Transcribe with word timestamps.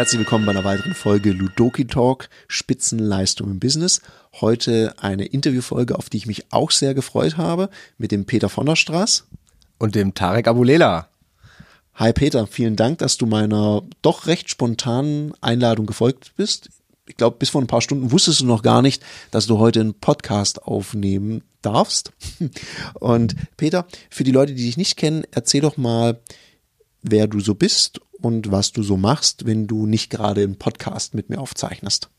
Herzlich 0.00 0.20
willkommen 0.20 0.46
bei 0.46 0.52
einer 0.52 0.64
weiteren 0.64 0.94
Folge 0.94 1.32
Ludoki 1.32 1.86
Talk, 1.86 2.30
Spitzenleistung 2.48 3.50
im 3.50 3.60
Business. 3.60 4.00
Heute 4.40 4.94
eine 4.98 5.26
Interviewfolge, 5.26 5.98
auf 5.98 6.08
die 6.08 6.16
ich 6.16 6.26
mich 6.26 6.52
auch 6.52 6.70
sehr 6.70 6.94
gefreut 6.94 7.36
habe, 7.36 7.68
mit 7.98 8.10
dem 8.10 8.24
Peter 8.24 8.48
von 8.48 8.64
der 8.64 8.76
Straß. 8.76 9.26
Und 9.78 9.94
dem 9.94 10.14
Tarek 10.14 10.48
Abulela. 10.48 11.08
Hi 11.96 12.14
Peter, 12.14 12.46
vielen 12.46 12.76
Dank, 12.76 12.96
dass 13.00 13.18
du 13.18 13.26
meiner 13.26 13.82
doch 14.00 14.26
recht 14.26 14.48
spontanen 14.48 15.34
Einladung 15.42 15.84
gefolgt 15.84 16.32
bist. 16.34 16.70
Ich 17.06 17.16
glaube, 17.18 17.36
bis 17.36 17.50
vor 17.50 17.60
ein 17.60 17.66
paar 17.66 17.82
Stunden 17.82 18.10
wusstest 18.10 18.40
du 18.40 18.46
noch 18.46 18.62
gar 18.62 18.80
nicht, 18.80 19.02
dass 19.32 19.46
du 19.46 19.58
heute 19.58 19.80
einen 19.80 19.92
Podcast 19.92 20.62
aufnehmen 20.62 21.42
darfst. 21.62 22.12
Und 22.94 23.34
Peter, 23.56 23.86
für 24.08 24.24
die 24.24 24.32
Leute, 24.32 24.54
die 24.54 24.64
dich 24.64 24.76
nicht 24.76 24.96
kennen, 24.96 25.24
erzähl 25.30 25.60
doch 25.60 25.76
mal, 25.76 26.20
wer 27.02 27.26
du 27.26 27.40
so 27.40 27.54
bist 27.54 28.00
und 28.20 28.50
was 28.50 28.72
du 28.72 28.82
so 28.82 28.96
machst, 28.96 29.46
wenn 29.46 29.66
du 29.66 29.86
nicht 29.86 30.10
gerade 30.10 30.42
einen 30.42 30.58
Podcast 30.58 31.14
mit 31.14 31.30
mir 31.30 31.40
aufzeichnest. 31.40 32.10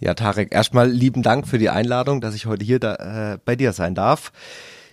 Ja, 0.00 0.14
Tarek, 0.14 0.52
erstmal 0.52 0.90
lieben 0.90 1.22
Dank 1.22 1.46
für 1.46 1.58
die 1.58 1.70
Einladung, 1.70 2.20
dass 2.20 2.34
ich 2.34 2.46
heute 2.46 2.64
hier 2.64 2.78
da, 2.78 3.34
äh, 3.34 3.38
bei 3.44 3.56
dir 3.56 3.72
sein 3.72 3.94
darf. 3.94 4.32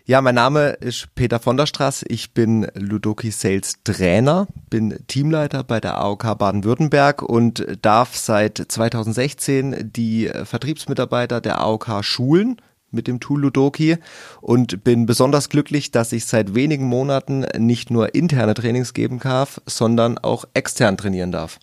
Ja, 0.05 0.21
mein 0.21 0.35
Name 0.35 0.69
ist 0.69 1.13
Peter 1.15 1.39
von 1.39 1.57
der 1.57 1.67
Straß. 1.67 2.05
Ich 2.07 2.33
bin 2.33 2.67
Ludoki 2.73 3.29
Sales 3.29 3.75
Trainer, 3.83 4.47
bin 4.69 4.97
Teamleiter 5.07 5.63
bei 5.63 5.79
der 5.79 5.97
AOK 5.99 6.37
Baden-Württemberg 6.37 7.21
und 7.21 7.65
darf 7.81 8.15
seit 8.15 8.57
2016 8.57 9.91
die 9.93 10.29
Vertriebsmitarbeiter 10.43 11.39
der 11.39 11.61
AOK 11.61 12.03
schulen 12.03 12.57
mit 12.91 13.07
dem 13.07 13.19
Tool 13.19 13.41
Ludoki 13.41 13.97
und 14.41 14.83
bin 14.83 15.05
besonders 15.05 15.49
glücklich, 15.49 15.91
dass 15.91 16.11
ich 16.11 16.25
seit 16.25 16.55
wenigen 16.55 16.85
Monaten 16.85 17.45
nicht 17.57 17.91
nur 17.91 18.13
interne 18.15 18.53
Trainings 18.53 18.93
geben 18.93 19.19
darf, 19.19 19.61
sondern 19.65 20.17
auch 20.17 20.45
extern 20.53 20.97
trainieren 20.97 21.31
darf. 21.31 21.59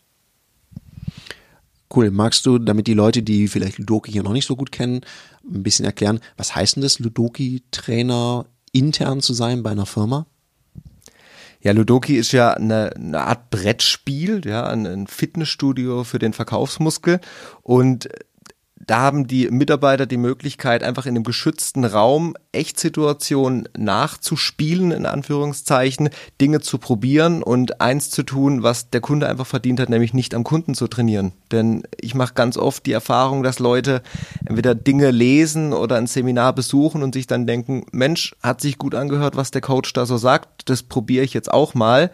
Cool. 1.95 2.11
Magst 2.11 2.45
du, 2.45 2.59
damit 2.59 2.87
die 2.87 2.95
Leute, 2.95 3.23
die 3.23 3.49
vielleicht 3.49 3.79
Ludoki 3.79 4.13
hier 4.13 4.23
noch 4.23 4.33
nicht 4.33 4.47
so 4.47 4.57
gut 4.57 4.73
kennen, 4.73 5.01
ein 5.45 5.63
bisschen 5.63 5.87
erklären, 5.87 6.21
was 6.37 6.55
heißt 6.55 6.77
denn 6.77 6.83
das, 6.83 6.99
Ludoki-Trainer 6.99 8.45
intern 8.73 9.21
zu 9.21 9.33
sein 9.33 9.63
bei 9.63 9.71
einer 9.71 9.87
Firma? 9.87 10.27
Ja, 11.61 11.73
Ludoki 11.73 12.17
ist 12.17 12.33
ja 12.33 12.53
eine, 12.53 12.95
eine 12.95 13.21
Art 13.21 13.51
Brettspiel, 13.51 14.43
ja, 14.45 14.67
ein 14.69 15.07
Fitnessstudio 15.07 16.05
für 16.05 16.19
den 16.19 16.33
Verkaufsmuskel 16.33 17.21
und 17.63 18.09
da 18.89 19.01
haben 19.01 19.27
die 19.27 19.51
Mitarbeiter 19.51 20.07
die 20.07 20.17
Möglichkeit, 20.17 20.83
einfach 20.83 21.05
in 21.05 21.15
einem 21.15 21.23
geschützten 21.23 21.85
Raum 21.85 22.35
Echtsituationen 22.53 23.69
nachzuspielen, 23.77 24.93
in 24.93 25.05
Anführungszeichen, 25.05 26.09
Dinge 26.41 26.61
zu 26.61 26.79
probieren 26.79 27.43
und 27.43 27.83
eins 27.83 28.09
zu 28.09 28.23
tun, 28.23 28.63
was 28.63 28.89
der 28.89 29.03
Kunde 29.03 29.29
einfach 29.29 29.47
verdient 29.47 29.79
hat, 29.79 29.91
nämlich 29.91 30.15
nicht 30.15 30.35
am 30.35 30.43
Kunden 30.43 30.75
zu 30.75 30.89
trainieren. 30.89 31.33
Denn 31.53 31.83
ich 32.01 32.15
mache 32.15 32.33
ganz 32.33 32.57
oft 32.57 32.87
die 32.87 32.93
Erfahrung, 32.93 33.43
dass 33.43 33.59
Leute 33.59 34.03
entweder 34.47 34.75
Dinge 34.75 35.11
lesen 35.11 35.75
oder 35.75 35.97
ein 35.97 36.07
Seminar 36.07 36.55
besuchen 36.55 37.03
und 37.03 37.13
sich 37.13 37.27
dann 37.27 37.47
denken, 37.47 37.85
Mensch, 37.93 38.35
hat 38.43 38.63
sich 38.63 38.79
gut 38.79 38.95
angehört, 38.95 39.37
was 39.37 39.51
der 39.51 39.61
Coach 39.61 39.93
da 39.93 40.07
so 40.07 40.17
sagt, 40.17 40.71
das 40.71 40.83
probiere 40.83 41.25
ich 41.25 41.35
jetzt 41.35 41.53
auch 41.53 41.75
mal. 41.75 42.11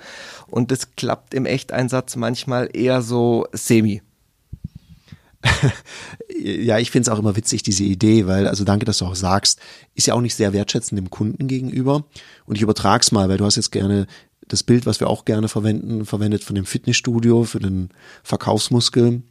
Und 0.49 0.73
das 0.73 0.97
klappt 0.97 1.35
im 1.35 1.47
Echteinsatz 1.47 2.17
manchmal 2.17 2.69
eher 2.73 3.01
so 3.01 3.47
semi. 3.53 4.03
ja, 6.41 6.79
ich 6.79 6.91
finde 6.91 7.09
es 7.09 7.15
auch 7.15 7.19
immer 7.19 7.37
witzig, 7.37 7.63
diese 7.63 7.85
Idee, 7.85 8.27
weil, 8.27 8.49
also 8.49 8.65
danke, 8.65 8.85
dass 8.85 8.99
du 8.99 9.07
auch 9.07 9.15
sagst, 9.15 9.61
ist 9.95 10.07
ja 10.07 10.15
auch 10.15 10.21
nicht 10.21 10.35
sehr 10.35 10.53
wertschätzend 10.53 10.99
dem 10.99 11.11
Kunden 11.11 11.47
gegenüber. 11.49 12.05
Und 12.47 12.57
ich 12.57 12.63
übertrag's 12.63 13.13
mal, 13.13 13.29
weil 13.29 13.39
du 13.39 13.45
hast 13.45 13.57
jetzt 13.57 13.73
gerne 13.73 14.07
das 14.49 14.63
Bild, 14.63 14.87
was 14.87 15.01
wir 15.01 15.09
auch 15.09 15.25
gerne 15.25 15.49
verwenden, 15.49 16.05
verwendet 16.05 16.45
von 16.45 16.55
dem 16.55 16.67
Fitnessstudio 16.67 17.45
für 17.45 17.61
den 17.61 17.91
Verkaufsmuskel. 18.23 19.23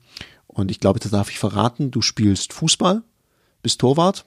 Und 0.47 0.71
ich 0.71 0.79
glaube, 0.79 0.99
das 0.99 1.11
darf 1.11 1.29
ich 1.29 1.39
verraten, 1.39 1.91
du 1.91 2.01
spielst 2.01 2.53
Fußball, 2.53 3.03
bist 3.61 3.79
Torwart. 3.79 4.25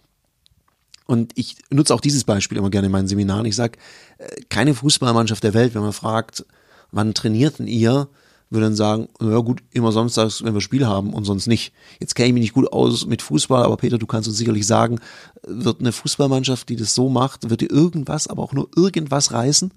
Und 1.07 1.33
ich 1.37 1.57
nutze 1.71 1.95
auch 1.95 2.01
dieses 2.01 2.25
Beispiel 2.25 2.59
immer 2.59 2.71
gerne 2.71 2.87
in 2.87 2.93
meinen 2.93 3.09
Seminaren. 3.09 3.47
Ich 3.47 3.55
sage, 3.55 3.79
äh, 4.19 4.27
keine 4.49 4.75
Fußballmannschaft 4.75 5.43
der 5.45 5.55
Welt, 5.55 5.75
wenn 5.75 5.83
man 5.83 5.93
fragt, 5.93 6.45
wann 6.91 7.15
trainiert 7.15 7.61
denn 7.61 7.69
ihr, 7.69 8.09
würde 8.57 8.67
dann 8.67 8.75
sagen, 8.75 9.09
ja 9.21 9.39
gut, 9.39 9.63
immer 9.71 9.93
samstags, 9.93 10.43
wenn 10.43 10.55
wir 10.55 10.61
Spiel 10.61 10.87
haben 10.87 11.15
und 11.15 11.25
sonst 11.25 11.47
nicht. 11.47 11.73
Jetzt 12.01 12.15
kenne 12.15 12.29
ich 12.29 12.35
mich 12.35 12.41
nicht 12.41 12.55
gut 12.55 12.73
aus 12.73 13.07
mit 13.07 13.23
Fußball, 13.23 13.63
aber 13.63 13.77
Peter, 13.77 13.99
du 13.99 14.07
kannst 14.07 14.29
uns 14.29 14.39
sicherlich 14.39 14.67
sagen, 14.67 14.99
wird 15.47 15.81
eine 15.81 15.93
Fußballmannschaft, 15.93 16.69
die 16.69 16.77
das 16.77 16.95
so 16.95 17.09
macht, 17.09 17.51
wird 17.51 17.61
die 17.61 17.67
irgendwas, 17.67 18.27
aber 18.27 18.43
auch 18.43 18.53
nur 18.53 18.69
irgendwas 18.75 19.33
reißen? 19.33 19.71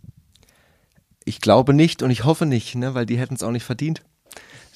Ich 1.26 1.42
glaube 1.42 1.74
nicht 1.74 2.02
und 2.02 2.10
ich 2.10 2.24
hoffe 2.24 2.46
nicht, 2.46 2.74
ne, 2.76 2.96
weil 2.96 3.06
die 3.06 3.20
hätten 3.20 3.36
es 3.36 3.44
auch 3.44 3.52
nicht 3.52 3.66
verdient. 3.66 4.02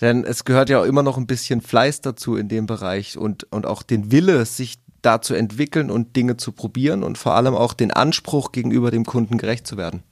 Denn 0.02 0.26
es 0.26 0.44
gehört 0.44 0.70
ja 0.70 0.82
auch 0.82 0.86
immer 0.86 1.02
noch 1.02 1.18
ein 1.18 1.28
bisschen 1.28 1.62
Fleiß 1.62 2.02
dazu 2.02 2.36
in 2.36 2.50
dem 2.50 2.66
Bereich 2.66 3.18
und, 3.18 3.52
und 3.52 3.66
auch 3.66 3.84
den 3.84 4.12
Wille, 4.12 4.46
sich 4.46 4.80
da 5.02 5.22
zu 5.22 5.34
entwickeln 5.34 5.90
und 5.90 6.16
Dinge 6.16 6.38
zu 6.38 6.52
probieren 6.52 7.04
und 7.04 7.18
vor 7.18 7.36
allem 7.36 7.56
auch 7.56 7.74
den 7.74 7.92
Anspruch 7.92 8.52
gegenüber 8.52 8.92
dem 8.92 9.06
Kunden 9.06 9.38
gerecht 9.38 9.66
zu 9.66 9.78
werden. 9.78 10.04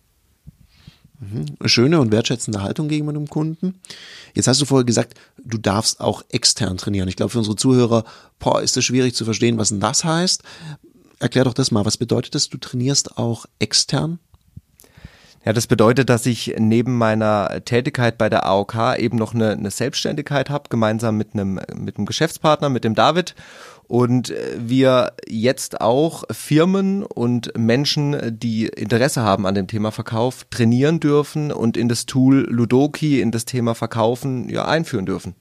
Mhm. 1.22 1.46
Schöne 1.68 2.00
und 2.02 2.12
wertschätzende 2.12 2.64
Haltung 2.64 2.88
gegenüber 2.88 3.14
dem 3.14 3.30
Kunden. 3.30 3.80
Jetzt 4.34 4.48
hast 4.48 4.59
du 4.59 4.66
vorher 4.66 4.86
gesagt, 4.86 5.14
du 5.38 5.59
darfst 5.59 6.02
auch 6.02 6.24
extern 6.30 6.78
trainieren. 6.78 7.08
Ich 7.08 7.16
glaube, 7.16 7.30
für 7.30 7.38
unsere 7.38 7.56
Zuhörer, 7.56 8.06
boah, 8.40 8.62
ist 8.62 8.76
es 8.76 8.84
schwierig 8.84 9.14
zu 9.14 9.24
verstehen, 9.24 9.60
was 9.60 9.70
denn 9.70 9.80
das 9.80 10.04
heißt. 10.04 10.42
Erklär 11.20 11.44
doch 11.44 11.54
das 11.54 11.70
mal. 11.70 11.86
Was 11.86 11.98
bedeutet 11.98 12.34
das? 12.34 12.50
Du 12.50 12.58
trainierst 12.58 13.20
auch 13.20 13.46
extern? 13.60 14.18
Ja, 15.46 15.54
das 15.54 15.68
bedeutet, 15.68 16.10
dass 16.10 16.26
ich 16.26 16.56
neben 16.58 16.98
meiner 16.98 17.64
Tätigkeit 17.66 18.18
bei 18.18 18.30
der 18.30 18.46
AOK 18.46 18.98
eben 18.98 19.18
noch 19.18 19.34
eine, 19.34 19.52
eine 19.52 19.72
Selbstständigkeit 19.72 20.50
habe, 20.50 20.70
gemeinsam 20.70 21.18
mit 21.18 21.34
einem, 21.34 21.60
mit 21.76 21.98
einem 21.98 22.06
Geschäftspartner, 22.06 22.70
mit 22.70 22.84
dem 22.84 22.96
David 22.96 23.36
und 23.91 24.29
äh, 24.29 24.57
wir 24.57 25.12
jetzt 25.28 25.81
auch 25.81 26.24
Firmen 26.31 27.03
und 27.03 27.52
Menschen, 27.57 28.40
die 28.40 28.68
Interesse 28.68 29.22
haben 29.22 29.46
an 29.46 29.53
dem 29.53 29.68
Thema 29.68 29.91
Verkauf, 29.91 30.46
trainieren 30.50 31.02
dürfen 31.02 31.52
und 31.52 31.75
in 31.75 31.90
das 31.90 32.06
Tool 32.06 32.47
Ludoki, 32.50 33.19
in 33.19 33.31
das 33.31 33.44
Thema 33.44 33.75
Verkaufen 33.75 34.47
ja 34.47 34.63
einführen 34.63 35.06
dürfen. 35.06 35.35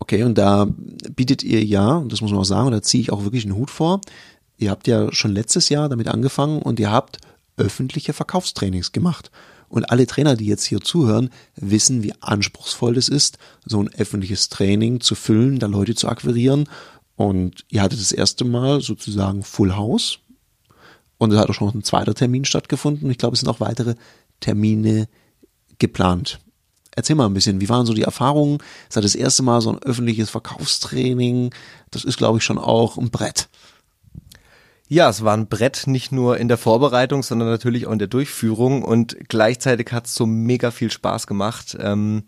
Okay, 0.00 0.24
und 0.24 0.38
da 0.38 0.66
bietet 1.14 1.44
ihr 1.44 1.62
ja, 1.62 1.98
und 1.98 2.10
das 2.10 2.20
muss 2.20 2.32
man 2.32 2.40
auch 2.40 2.44
sagen, 2.44 2.66
und 2.66 2.72
da 2.72 2.82
ziehe 2.82 3.00
ich 3.00 3.12
auch 3.12 3.22
wirklich 3.22 3.44
einen 3.44 3.54
Hut 3.54 3.70
vor, 3.70 4.00
ihr 4.58 4.72
habt 4.72 4.88
ja 4.88 5.12
schon 5.12 5.30
letztes 5.30 5.68
Jahr 5.68 5.88
damit 5.88 6.08
angefangen 6.08 6.62
und 6.62 6.80
ihr 6.80 6.90
habt 6.90 7.18
öffentliche 7.56 8.12
Verkaufstrainings 8.12 8.90
gemacht. 8.90 9.30
Und 9.72 9.90
alle 9.90 10.06
Trainer, 10.06 10.36
die 10.36 10.44
jetzt 10.44 10.64
hier 10.64 10.82
zuhören, 10.82 11.30
wissen, 11.56 12.02
wie 12.02 12.12
anspruchsvoll 12.20 12.98
es 12.98 13.08
ist, 13.08 13.38
so 13.64 13.82
ein 13.82 13.88
öffentliches 13.94 14.50
Training 14.50 15.00
zu 15.00 15.14
füllen, 15.14 15.58
da 15.58 15.66
Leute 15.66 15.94
zu 15.94 16.08
akquirieren. 16.08 16.68
Und 17.16 17.64
ihr 17.70 17.80
hattet 17.80 17.98
das 17.98 18.12
erste 18.12 18.44
Mal 18.44 18.82
sozusagen 18.82 19.42
Full 19.42 19.74
House. 19.74 20.18
Und 21.16 21.32
es 21.32 21.38
hat 21.38 21.48
auch 21.48 21.54
schon 21.54 21.68
noch 21.68 21.74
ein 21.74 21.84
zweiter 21.84 22.12
Termin 22.12 22.44
stattgefunden. 22.44 23.10
Ich 23.10 23.16
glaube, 23.16 23.32
es 23.32 23.40
sind 23.40 23.48
auch 23.48 23.60
weitere 23.60 23.94
Termine 24.40 25.08
geplant. 25.78 26.38
Erzähl 26.94 27.16
mal 27.16 27.24
ein 27.24 27.32
bisschen, 27.32 27.62
wie 27.62 27.70
waren 27.70 27.86
so 27.86 27.94
die 27.94 28.02
Erfahrungen? 28.02 28.58
Es 28.90 28.96
hat 28.96 29.04
das 29.04 29.14
erste 29.14 29.42
Mal 29.42 29.62
so 29.62 29.70
ein 29.70 29.82
öffentliches 29.82 30.28
Verkaufstraining. 30.28 31.54
Das 31.90 32.04
ist, 32.04 32.18
glaube 32.18 32.36
ich, 32.36 32.44
schon 32.44 32.58
auch 32.58 32.98
ein 32.98 33.10
Brett. 33.10 33.48
Ja, 34.92 35.08
es 35.08 35.24
war 35.24 35.34
ein 35.34 35.46
Brett 35.46 35.86
nicht 35.86 36.12
nur 36.12 36.36
in 36.36 36.48
der 36.48 36.58
Vorbereitung, 36.58 37.22
sondern 37.22 37.48
natürlich 37.48 37.86
auch 37.86 37.92
in 37.92 37.98
der 37.98 38.08
Durchführung 38.08 38.82
und 38.82 39.16
gleichzeitig 39.26 39.90
hat 39.90 40.04
es 40.04 40.14
so 40.14 40.26
mega 40.26 40.70
viel 40.70 40.90
Spaß 40.90 41.26
gemacht. 41.26 41.74
Ähm, 41.80 42.24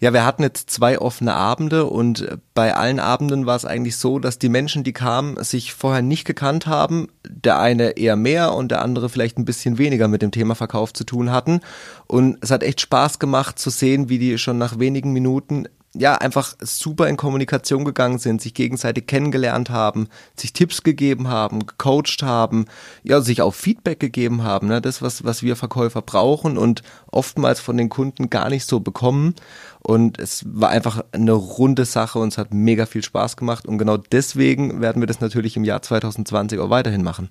ja, 0.00 0.14
wir 0.14 0.24
hatten 0.24 0.42
jetzt 0.42 0.70
zwei 0.70 0.98
offene 0.98 1.34
Abende 1.34 1.84
und 1.84 2.26
bei 2.54 2.74
allen 2.74 2.98
Abenden 2.98 3.44
war 3.44 3.56
es 3.56 3.66
eigentlich 3.66 3.98
so, 3.98 4.18
dass 4.18 4.38
die 4.38 4.48
Menschen, 4.48 4.84
die 4.84 4.94
kamen, 4.94 5.36
sich 5.44 5.74
vorher 5.74 6.00
nicht 6.00 6.24
gekannt 6.24 6.66
haben. 6.66 7.08
Der 7.28 7.58
eine 7.58 7.98
eher 7.98 8.16
mehr 8.16 8.54
und 8.54 8.70
der 8.70 8.80
andere 8.80 9.10
vielleicht 9.10 9.36
ein 9.36 9.44
bisschen 9.44 9.76
weniger 9.76 10.08
mit 10.08 10.22
dem 10.22 10.30
Thema 10.30 10.54
Verkauf 10.54 10.94
zu 10.94 11.04
tun 11.04 11.30
hatten. 11.30 11.60
Und 12.06 12.38
es 12.40 12.50
hat 12.50 12.62
echt 12.62 12.80
Spaß 12.80 13.18
gemacht 13.18 13.58
zu 13.58 13.68
sehen, 13.68 14.08
wie 14.08 14.18
die 14.18 14.38
schon 14.38 14.56
nach 14.56 14.78
wenigen 14.78 15.12
Minuten 15.12 15.66
ja, 15.98 16.14
einfach 16.14 16.54
super 16.60 17.08
in 17.08 17.16
Kommunikation 17.16 17.84
gegangen 17.84 18.18
sind, 18.18 18.40
sich 18.40 18.54
gegenseitig 18.54 19.06
kennengelernt 19.06 19.68
haben, 19.68 20.08
sich 20.36 20.52
Tipps 20.52 20.82
gegeben 20.82 21.28
haben, 21.28 21.66
gecoacht 21.66 22.22
haben, 22.22 22.66
ja, 23.02 23.20
sich 23.20 23.42
auch 23.42 23.54
Feedback 23.54 23.98
gegeben 23.98 24.44
haben, 24.44 24.68
ne, 24.68 24.80
das, 24.80 25.02
was, 25.02 25.24
was 25.24 25.42
wir 25.42 25.56
Verkäufer 25.56 26.02
brauchen 26.02 26.56
und 26.56 26.82
oftmals 27.10 27.60
von 27.60 27.76
den 27.76 27.88
Kunden 27.88 28.30
gar 28.30 28.48
nicht 28.48 28.66
so 28.66 28.80
bekommen. 28.80 29.34
Und 29.80 30.18
es 30.18 30.44
war 30.46 30.70
einfach 30.70 31.04
eine 31.12 31.32
runde 31.32 31.84
Sache 31.84 32.18
und 32.18 32.28
es 32.28 32.38
hat 32.38 32.54
mega 32.54 32.86
viel 32.86 33.02
Spaß 33.02 33.36
gemacht. 33.36 33.66
Und 33.66 33.78
genau 33.78 33.96
deswegen 33.96 34.80
werden 34.80 35.00
wir 35.02 35.06
das 35.06 35.20
natürlich 35.20 35.56
im 35.56 35.64
Jahr 35.64 35.82
2020 35.82 36.58
auch 36.58 36.70
weiterhin 36.70 37.02
machen. 37.02 37.30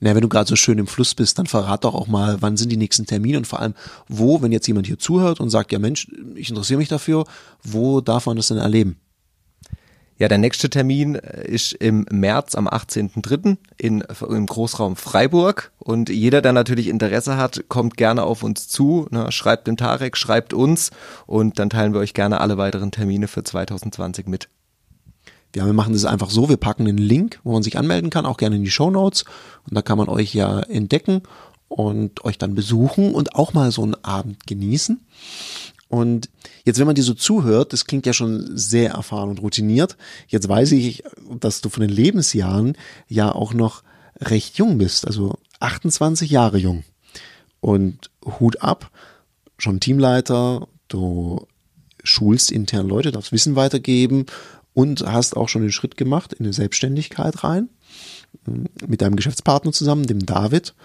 Na, 0.00 0.14
wenn 0.14 0.22
du 0.22 0.28
gerade 0.28 0.48
so 0.48 0.56
schön 0.56 0.78
im 0.78 0.86
Fluss 0.86 1.14
bist, 1.14 1.38
dann 1.38 1.46
verrat 1.46 1.84
doch 1.84 1.94
auch 1.94 2.06
mal, 2.06 2.36
wann 2.40 2.56
sind 2.56 2.70
die 2.70 2.76
nächsten 2.76 3.06
Termine 3.06 3.38
und 3.38 3.46
vor 3.46 3.60
allem, 3.60 3.74
wo, 4.08 4.42
wenn 4.42 4.52
jetzt 4.52 4.66
jemand 4.66 4.86
hier 4.86 4.98
zuhört 4.98 5.40
und 5.40 5.50
sagt, 5.50 5.72
ja 5.72 5.78
Mensch, 5.78 6.08
ich 6.34 6.50
interessiere 6.50 6.78
mich 6.78 6.88
dafür, 6.88 7.24
wo 7.62 8.00
darf 8.00 8.26
man 8.26 8.36
das 8.36 8.48
denn 8.48 8.58
erleben? 8.58 8.96
Ja, 10.18 10.26
der 10.26 10.38
nächste 10.38 10.68
Termin 10.68 11.14
äh, 11.14 11.48
ist 11.48 11.72
im 11.74 12.04
März 12.10 12.56
am 12.56 12.66
18.03. 12.66 13.56
In, 13.76 14.00
im 14.00 14.46
Großraum 14.46 14.96
Freiburg. 14.96 15.70
Und 15.78 16.10
jeder, 16.10 16.42
der 16.42 16.52
natürlich 16.52 16.88
Interesse 16.88 17.36
hat, 17.36 17.64
kommt 17.68 17.96
gerne 17.96 18.24
auf 18.24 18.42
uns 18.42 18.66
zu, 18.66 19.06
ne, 19.10 19.30
schreibt 19.30 19.68
dem 19.68 19.76
Tarek, 19.76 20.16
schreibt 20.16 20.52
uns 20.52 20.90
und 21.26 21.60
dann 21.60 21.70
teilen 21.70 21.92
wir 21.92 22.00
euch 22.00 22.14
gerne 22.14 22.40
alle 22.40 22.58
weiteren 22.58 22.90
Termine 22.90 23.28
für 23.28 23.44
2020 23.44 24.26
mit. 24.26 24.48
Ja, 25.56 25.64
wir 25.66 25.72
machen 25.72 25.94
das 25.94 26.04
einfach 26.04 26.30
so, 26.30 26.48
wir 26.48 26.58
packen 26.58 26.84
den 26.84 26.98
Link, 26.98 27.40
wo 27.42 27.52
man 27.52 27.62
sich 27.62 27.78
anmelden 27.78 28.10
kann, 28.10 28.26
auch 28.26 28.36
gerne 28.36 28.56
in 28.56 28.64
die 28.64 28.70
Show 28.70 28.90
Notes. 28.90 29.24
Und 29.68 29.76
da 29.76 29.82
kann 29.82 29.98
man 29.98 30.08
euch 30.08 30.34
ja 30.34 30.60
entdecken 30.60 31.22
und 31.68 32.24
euch 32.24 32.38
dann 32.38 32.54
besuchen 32.54 33.14
und 33.14 33.34
auch 33.34 33.54
mal 33.54 33.70
so 33.72 33.82
einen 33.82 33.96
Abend 34.04 34.46
genießen. 34.46 35.00
Und 35.88 36.28
jetzt, 36.64 36.78
wenn 36.78 36.86
man 36.86 36.96
dir 36.96 37.02
so 37.02 37.14
zuhört, 37.14 37.72
das 37.72 37.86
klingt 37.86 38.04
ja 38.04 38.12
schon 38.12 38.56
sehr 38.56 38.90
erfahren 38.90 39.30
und 39.30 39.40
routiniert. 39.40 39.96
Jetzt 40.26 40.48
weiß 40.48 40.72
ich, 40.72 41.02
dass 41.40 41.62
du 41.62 41.70
von 41.70 41.80
den 41.80 41.90
Lebensjahren 41.90 42.76
ja 43.08 43.34
auch 43.34 43.54
noch 43.54 43.82
recht 44.20 44.58
jung 44.58 44.78
bist, 44.78 45.06
also 45.06 45.38
28 45.60 46.30
Jahre 46.30 46.58
jung. 46.58 46.84
Und 47.60 48.10
Hut 48.38 48.62
ab, 48.62 48.90
schon 49.56 49.80
Teamleiter, 49.80 50.68
du 50.88 51.46
schulst 52.04 52.52
intern 52.52 52.86
Leute, 52.86 53.10
darfst 53.10 53.32
Wissen 53.32 53.56
weitergeben 53.56 54.26
und 54.78 55.04
hast 55.04 55.36
auch 55.36 55.48
schon 55.48 55.62
den 55.62 55.72
Schritt 55.72 55.96
gemacht 55.96 56.32
in 56.32 56.46
eine 56.46 56.52
Selbstständigkeit 56.52 57.42
rein 57.42 57.68
mit 58.86 59.02
deinem 59.02 59.16
Geschäftspartner 59.16 59.72
zusammen, 59.72 60.06
dem 60.06 60.24
David. 60.24 60.76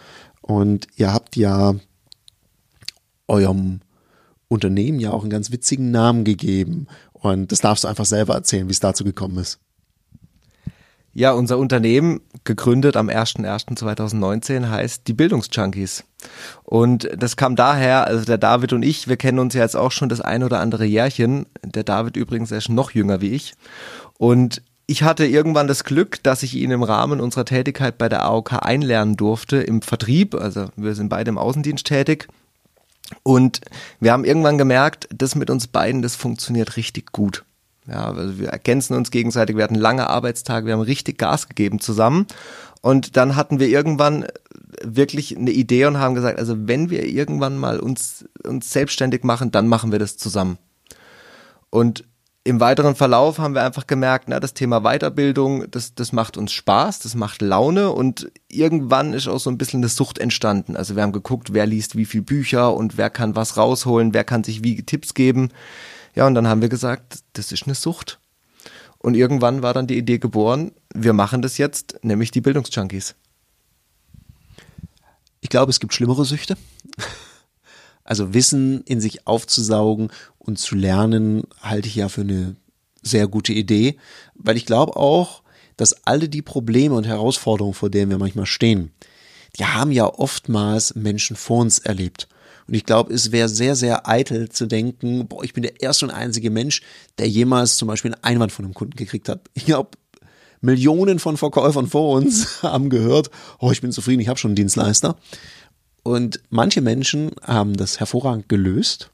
Und 0.42 0.88
ihr 0.96 1.14
habt 1.14 1.36
ja 1.36 1.76
eurem 3.28 3.82
Unternehmen 4.48 5.00
ja 5.00 5.12
auch 5.12 5.22
einen 5.22 5.30
ganz 5.30 5.52
witzigen 5.52 5.92
Namen 5.92 6.24
gegeben. 6.24 6.88
Und 7.12 7.52
das 7.52 7.60
darfst 7.60 7.84
du 7.84 7.88
einfach 7.88 8.06
selber 8.06 8.34
erzählen, 8.34 8.68
wie 8.68 8.72
es 8.72 8.80
dazu 8.80 9.04
gekommen 9.04 9.38
ist. 9.38 9.60
Ja, 11.16 11.32
unser 11.32 11.60
Unternehmen, 11.60 12.22
gegründet 12.44 12.98
am 12.98 13.08
01.01.2019, 13.08 14.70
heißt 14.70 15.08
die 15.08 15.14
Bildungsjunkies. 15.14 16.06
Und 16.64 17.08
das 17.16 17.38
kam 17.38 17.56
daher, 17.56 18.08
also 18.08 18.26
der 18.26 18.40
David 18.40 18.74
und 18.74 18.84
ich, 18.84 19.08
wir 19.08 19.18
kennen 19.18 19.38
uns 19.38 19.54
ja 19.54 19.62
jetzt 19.62 19.76
auch 19.76 19.92
schon 19.92 20.10
das 20.10 20.22
ein 20.22 20.44
oder 20.44 20.60
andere 20.60 20.86
Jährchen. 20.86 21.46
Der 21.64 21.84
David 21.84 22.18
übrigens 22.18 22.52
ist 22.52 22.70
noch 22.70 22.92
jünger 22.92 23.22
wie 23.22 23.30
ich. 23.30 23.54
Und 24.18 24.64
ich 24.88 25.04
hatte 25.04 25.26
irgendwann 25.26 25.68
das 25.68 25.84
Glück, 25.84 26.22
dass 26.24 26.42
ich 26.42 26.56
ihn 26.56 26.72
im 26.72 26.84
Rahmen 26.84 27.22
unserer 27.22 27.46
Tätigkeit 27.46 27.98
bei 28.00 28.10
der 28.10 28.26
AOK 28.26 28.54
einlernen 28.66 29.16
durfte 29.16 29.58
im 29.58 29.84
Vertrieb. 29.84 30.34
Also 30.34 30.70
wir 30.76 30.96
sind 30.96 31.10
beide 31.10 31.30
im 31.30 31.38
Außendienst 31.38 31.86
tätig. 31.86 32.28
Und 33.22 33.62
wir 34.00 34.12
haben 34.12 34.26
irgendwann 34.26 34.58
gemerkt, 34.58 35.08
das 35.14 35.36
mit 35.36 35.52
uns 35.52 35.68
beiden, 35.68 36.02
das 36.02 36.16
funktioniert 36.16 36.76
richtig 36.76 37.12
gut. 37.12 37.44
Ja, 37.88 38.12
also 38.12 38.40
wir 38.40 38.50
ergänzen 38.50 38.96
uns 38.96 39.12
gegenseitig, 39.12 39.58
wir 39.58 39.64
hatten 39.64 39.76
lange 39.76 40.10
Arbeitstage, 40.10 40.66
wir 40.66 40.74
haben 40.74 40.82
richtig 40.82 41.18
Gas 41.18 41.48
gegeben 41.48 41.80
zusammen. 41.80 42.28
Und 42.82 43.18
dann 43.18 43.36
hatten 43.36 43.60
wir 43.60 43.68
irgendwann 43.68 44.26
wirklich 44.82 45.38
eine 45.38 45.52
Idee 45.52 45.86
und 45.86 46.00
haben 46.00 46.16
gesagt, 46.16 46.40
also 46.40 46.68
wenn 46.68 46.90
wir 46.90 47.06
irgendwann 47.06 47.58
mal 47.58 47.80
uns, 47.80 48.26
uns 48.46 48.72
selbstständig 48.72 49.24
machen, 49.24 49.52
dann 49.52 49.68
machen 49.68 49.92
wir 49.92 50.00
das 50.00 50.18
zusammen. 50.18 50.58
Und 51.70 52.06
im 52.46 52.60
weiteren 52.60 52.96
Verlauf 52.96 53.40
haben 53.40 53.56
wir 53.56 53.64
einfach 53.64 53.88
gemerkt, 53.88 54.26
na, 54.28 54.40
das 54.40 54.54
Thema 54.54 54.82
Weiterbildung, 54.82 55.72
das, 55.72 55.96
das 55.96 56.12
macht 56.12 56.36
uns 56.36 56.52
Spaß, 56.52 57.00
das 57.00 57.16
macht 57.16 57.42
Laune 57.42 57.92
und 57.92 58.32
irgendwann 58.50 59.14
ist 59.14 59.30
auch 59.30 59.40
so 59.40 59.50
ein 59.50 59.58
bisschen 59.58 59.80
eine 59.80 59.88
Sucht 59.88 60.20
entstanden. 60.20 60.76
Also 60.76 60.98
wir 60.98 61.04
haben 61.04 61.14
geguckt, 61.14 61.54
wer 61.54 61.66
liest 61.66 61.96
wie 61.96 62.06
viel 62.06 62.22
Bücher 62.22 62.74
und 62.74 62.98
wer 62.98 63.10
kann 63.10 63.38
was 63.38 63.56
rausholen, 63.56 64.14
wer 64.14 64.26
kann 64.26 64.44
sich 64.44 64.62
wie 64.62 64.84
Tipps 64.84 65.14
geben. 65.14 65.52
Ja, 66.16 66.28
und 66.28 66.36
dann 66.36 66.48
haben 66.48 66.62
wir 66.62 66.70
gesagt, 66.70 67.20
das 67.34 67.52
ist 67.52 67.64
eine 67.66 67.76
Sucht. 67.76 68.20
Und 69.00 69.16
irgendwann 69.16 69.62
war 69.62 69.74
dann 69.74 69.88
die 69.88 69.98
Idee 69.98 70.20
geboren, 70.20 70.72
wir 70.94 71.14
machen 71.14 71.42
das 71.42 71.58
jetzt, 71.58 72.00
nämlich 72.04 72.32
die 72.32 72.42
Bildungsjunkies. 72.42 73.16
Ich 75.42 75.50
glaube, 75.50 75.72
es 75.72 75.80
gibt 75.80 75.94
schlimmere 75.94 76.26
Süchte. 76.26 76.58
Also 78.06 78.34
Wissen 78.34 78.82
in 78.82 79.00
sich 79.00 79.28
aufzusaugen 79.28 80.12
und 80.38 80.60
zu 80.60 80.76
lernen, 80.76 81.44
halte 81.62 81.88
ich 81.88 81.96
ja 81.96 82.10
für 82.10 82.20
eine 82.20 82.58
sehr 83.02 83.30
gute 83.30 83.54
Idee, 83.54 83.98
weil 84.36 84.58
ich 84.58 84.66
glaube 84.66 84.98
auch, 84.98 85.42
dass 85.78 86.06
alle 86.06 86.28
die 86.28 86.42
Probleme 86.42 86.96
und 86.96 87.08
Herausforderungen, 87.08 87.74
vor 87.74 87.90
denen 87.90 88.12
wir 88.12 88.18
manchmal 88.18 88.46
stehen, 88.46 88.92
die 89.58 89.66
haben 89.66 89.92
ja 89.92 90.06
oftmals 90.06 90.96
Menschen 90.96 91.36
vor 91.36 91.60
uns 91.60 91.80
erlebt. 91.80 92.28
Und 92.68 92.74
ich 92.74 92.86
glaube, 92.86 93.14
es 93.14 93.32
wäre 93.32 93.50
sehr, 93.50 93.76
sehr 93.76 94.08
eitel 94.08 94.50
zu 94.50 94.66
denken, 94.66 95.28
boah, 95.28 95.44
ich 95.44 95.54
bin 95.54 95.64
der 95.64 95.82
erste 95.82 96.06
und 96.06 96.12
einzige 96.12 96.50
Mensch, 96.50 96.82
der 97.18 97.28
jemals 97.28 97.78
zum 97.78 97.88
Beispiel 97.88 98.14
einen 98.14 98.24
Einwand 98.24 98.52
von 98.52 98.66
einem 98.66 98.74
Kunden 98.74 98.96
gekriegt 98.96 99.28
hat. 99.30 99.42
Ich 99.54 99.66
glaube, 99.66 99.92
Millionen 100.62 101.20
von 101.20 101.36
Verkäufern 101.36 101.88
vor 101.88 102.16
uns 102.16 102.64
haben 102.64 102.90
gehört, 102.90 103.30
oh, 103.60 103.72
ich 103.72 103.82
bin 103.82 103.92
zufrieden, 103.92 104.22
ich 104.22 104.30
habe 104.30 104.40
schon 104.40 104.50
einen 104.50 104.56
Dienstleister. 104.56 105.18
Und 106.04 106.42
manche 106.50 106.82
Menschen 106.82 107.32
haben 107.42 107.76
das 107.76 108.00
hervorragend 108.00 108.50
gelöst 108.50 109.12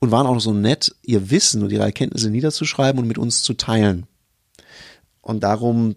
und 0.00 0.10
waren 0.10 0.26
auch 0.26 0.38
so 0.40 0.52
nett, 0.52 0.94
ihr 1.02 1.30
Wissen 1.30 1.62
und 1.62 1.70
ihre 1.70 1.84
Erkenntnisse 1.84 2.30
niederzuschreiben 2.30 3.00
und 3.00 3.08
mit 3.08 3.18
uns 3.18 3.42
zu 3.42 3.54
teilen. 3.54 4.06
Und 5.20 5.42
darum 5.42 5.96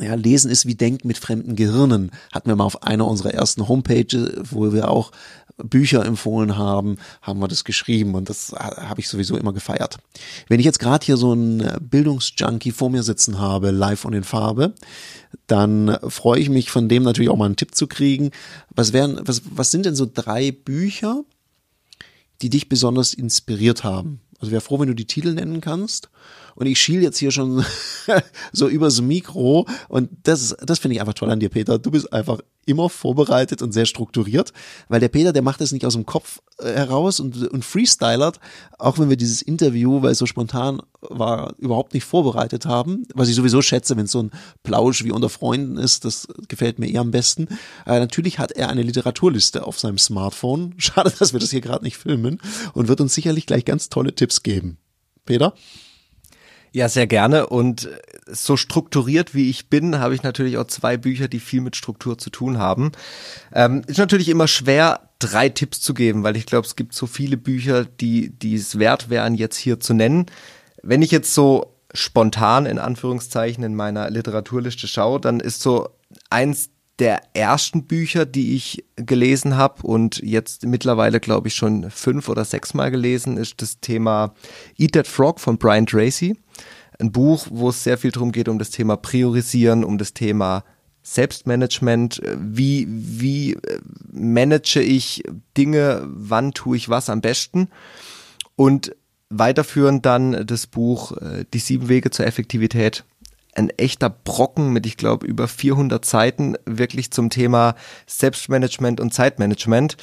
ja, 0.00 0.14
lesen 0.14 0.50
ist 0.50 0.66
wie 0.66 0.74
Denken 0.74 1.06
mit 1.06 1.18
fremden 1.18 1.54
Gehirnen. 1.54 2.10
Hatten 2.32 2.48
wir 2.48 2.56
mal 2.56 2.64
auf 2.64 2.82
einer 2.82 3.06
unserer 3.06 3.32
ersten 3.32 3.68
Homepages, 3.68 4.32
wo 4.50 4.72
wir 4.72 4.90
auch 4.90 5.12
Bücher 5.56 6.04
empfohlen 6.04 6.56
haben, 6.56 6.96
haben 7.22 7.38
wir 7.38 7.48
das 7.48 7.64
geschrieben 7.64 8.14
und 8.14 8.28
das 8.28 8.52
habe 8.52 9.00
ich 9.00 9.08
sowieso 9.08 9.36
immer 9.36 9.52
gefeiert. 9.52 9.98
Wenn 10.48 10.58
ich 10.58 10.66
jetzt 10.66 10.80
gerade 10.80 11.04
hier 11.04 11.16
so 11.16 11.32
einen 11.32 11.64
Bildungsjunkie 11.80 12.72
vor 12.72 12.90
mir 12.90 13.04
sitzen 13.04 13.38
habe, 13.38 13.70
live 13.70 14.04
und 14.04 14.14
in 14.14 14.24
Farbe, 14.24 14.74
dann 15.46 15.96
freue 16.08 16.40
ich 16.40 16.48
mich 16.48 16.70
von 16.70 16.88
dem 16.88 17.04
natürlich 17.04 17.30
auch 17.30 17.36
mal 17.36 17.46
einen 17.46 17.56
Tipp 17.56 17.74
zu 17.74 17.86
kriegen. 17.86 18.30
Was 18.74 18.92
wären, 18.92 19.20
was, 19.22 19.42
was 19.48 19.70
sind 19.70 19.86
denn 19.86 19.94
so 19.94 20.10
drei 20.12 20.50
Bücher, 20.50 21.22
die 22.42 22.50
dich 22.50 22.68
besonders 22.68 23.14
inspiriert 23.14 23.84
haben? 23.84 24.20
Also 24.40 24.50
wäre 24.50 24.60
froh, 24.60 24.80
wenn 24.80 24.88
du 24.88 24.94
die 24.94 25.06
Titel 25.06 25.34
nennen 25.34 25.60
kannst. 25.60 26.10
Und 26.54 26.66
ich 26.66 26.80
schiel 26.80 27.02
jetzt 27.02 27.18
hier 27.18 27.30
schon 27.30 27.64
so 28.52 28.68
übers 28.68 29.00
Mikro. 29.00 29.66
Und 29.88 30.10
das, 30.22 30.56
das 30.62 30.78
finde 30.78 30.96
ich 30.96 31.00
einfach 31.00 31.14
toll 31.14 31.30
an 31.30 31.40
dir, 31.40 31.48
Peter. 31.48 31.78
Du 31.78 31.90
bist 31.90 32.12
einfach 32.12 32.40
immer 32.66 32.88
vorbereitet 32.88 33.62
und 33.62 33.72
sehr 33.72 33.86
strukturiert, 33.86 34.52
weil 34.88 35.00
der 35.00 35.08
Peter, 35.08 35.32
der 35.32 35.42
macht 35.42 35.60
das 35.60 35.72
nicht 35.72 35.84
aus 35.86 35.94
dem 35.94 36.06
Kopf 36.06 36.40
äh, 36.58 36.72
heraus 36.72 37.20
und, 37.20 37.48
und 37.48 37.64
freestylert, 37.64 38.40
auch 38.78 38.98
wenn 38.98 39.08
wir 39.10 39.16
dieses 39.16 39.42
Interview, 39.42 40.02
weil 40.02 40.12
es 40.12 40.18
so 40.18 40.26
spontan 40.26 40.80
war, 41.00 41.54
überhaupt 41.58 41.94
nicht 41.94 42.04
vorbereitet 42.04 42.66
haben, 42.66 43.06
was 43.14 43.28
ich 43.28 43.34
sowieso 43.34 43.62
schätze, 43.62 43.96
wenn 43.96 44.06
es 44.06 44.12
so 44.12 44.22
ein 44.22 44.30
Plausch 44.62 45.04
wie 45.04 45.12
unter 45.12 45.28
Freunden 45.28 45.76
ist, 45.76 46.04
das 46.04 46.28
gefällt 46.48 46.78
mir 46.78 46.90
eher 46.90 47.02
am 47.02 47.10
besten. 47.10 47.48
Äh, 47.86 47.98
natürlich 47.98 48.38
hat 48.38 48.52
er 48.52 48.68
eine 48.68 48.82
Literaturliste 48.82 49.66
auf 49.66 49.78
seinem 49.78 49.98
Smartphone. 49.98 50.74
Schade, 50.78 51.12
dass 51.18 51.32
wir 51.32 51.40
das 51.40 51.50
hier 51.50 51.60
gerade 51.60 51.84
nicht 51.84 51.96
filmen 51.96 52.40
und 52.72 52.88
wird 52.88 53.00
uns 53.00 53.14
sicherlich 53.14 53.46
gleich 53.46 53.64
ganz 53.64 53.88
tolle 53.88 54.14
Tipps 54.14 54.42
geben. 54.42 54.78
Peter? 55.24 55.54
Ja, 56.74 56.88
sehr 56.88 57.06
gerne. 57.06 57.46
Und 57.46 57.88
so 58.26 58.56
strukturiert 58.56 59.32
wie 59.32 59.48
ich 59.48 59.68
bin, 59.68 60.00
habe 60.00 60.16
ich 60.16 60.24
natürlich 60.24 60.58
auch 60.58 60.66
zwei 60.66 60.96
Bücher, 60.96 61.28
die 61.28 61.38
viel 61.38 61.60
mit 61.60 61.76
Struktur 61.76 62.18
zu 62.18 62.30
tun 62.30 62.58
haben. 62.58 62.90
Ähm, 63.52 63.82
ist 63.86 63.98
natürlich 63.98 64.28
immer 64.28 64.48
schwer, 64.48 65.08
drei 65.20 65.50
Tipps 65.50 65.80
zu 65.80 65.94
geben, 65.94 66.24
weil 66.24 66.36
ich 66.36 66.46
glaube, 66.46 66.66
es 66.66 66.74
gibt 66.74 66.92
so 66.92 67.06
viele 67.06 67.36
Bücher, 67.36 67.84
die, 67.84 68.30
die 68.30 68.56
es 68.56 68.76
wert 68.76 69.08
wären, 69.08 69.36
jetzt 69.36 69.56
hier 69.56 69.78
zu 69.78 69.94
nennen. 69.94 70.26
Wenn 70.82 71.00
ich 71.00 71.12
jetzt 71.12 71.32
so 71.32 71.76
spontan 71.94 72.66
in 72.66 72.80
Anführungszeichen 72.80 73.62
in 73.62 73.76
meiner 73.76 74.10
Literaturliste 74.10 74.88
schaue, 74.88 75.20
dann 75.20 75.38
ist 75.38 75.62
so 75.62 75.90
eins 76.28 76.70
der 76.98 77.22
ersten 77.34 77.84
Bücher, 77.84 78.24
die 78.24 78.54
ich 78.54 78.84
gelesen 78.96 79.56
habe 79.56 79.82
und 79.82 80.18
jetzt 80.22 80.64
mittlerweile, 80.64 81.18
glaube 81.18 81.48
ich, 81.48 81.54
schon 81.54 81.90
fünf 81.90 82.28
oder 82.28 82.44
sechs 82.44 82.72
Mal 82.74 82.90
gelesen, 82.90 83.36
ist 83.36 83.60
das 83.62 83.80
Thema 83.80 84.34
Eat 84.78 84.92
That 84.92 85.08
Frog 85.08 85.40
von 85.40 85.58
Brian 85.58 85.86
Tracy. 85.86 86.36
Ein 87.00 87.10
Buch, 87.10 87.48
wo 87.50 87.70
es 87.70 87.82
sehr 87.82 87.98
viel 87.98 88.12
darum 88.12 88.30
geht, 88.30 88.48
um 88.48 88.58
das 88.58 88.70
Thema 88.70 88.96
Priorisieren, 88.96 89.82
um 89.82 89.98
das 89.98 90.14
Thema 90.14 90.62
Selbstmanagement. 91.02 92.20
Wie, 92.38 92.86
wie 92.88 93.54
äh, 93.54 93.80
manage 94.12 94.80
ich 94.80 95.24
Dinge? 95.56 96.02
Wann 96.06 96.52
tue 96.52 96.76
ich 96.76 96.88
was 96.88 97.10
am 97.10 97.20
besten? 97.20 97.68
Und 98.56 98.94
weiterführend 99.30 100.06
dann 100.06 100.46
das 100.46 100.66
Buch 100.66 101.12
äh, 101.16 101.44
Die 101.52 101.58
sieben 101.58 101.88
Wege 101.88 102.10
zur 102.10 102.26
Effektivität 102.26 103.04
ein 103.56 103.70
echter 103.70 104.10
Brocken 104.10 104.72
mit, 104.72 104.86
ich 104.86 104.96
glaube, 104.96 105.26
über 105.26 105.48
400 105.48 106.04
Seiten 106.04 106.56
wirklich 106.66 107.10
zum 107.10 107.30
Thema 107.30 107.74
Selbstmanagement 108.06 109.00
und 109.00 109.14
Zeitmanagement. 109.14 109.96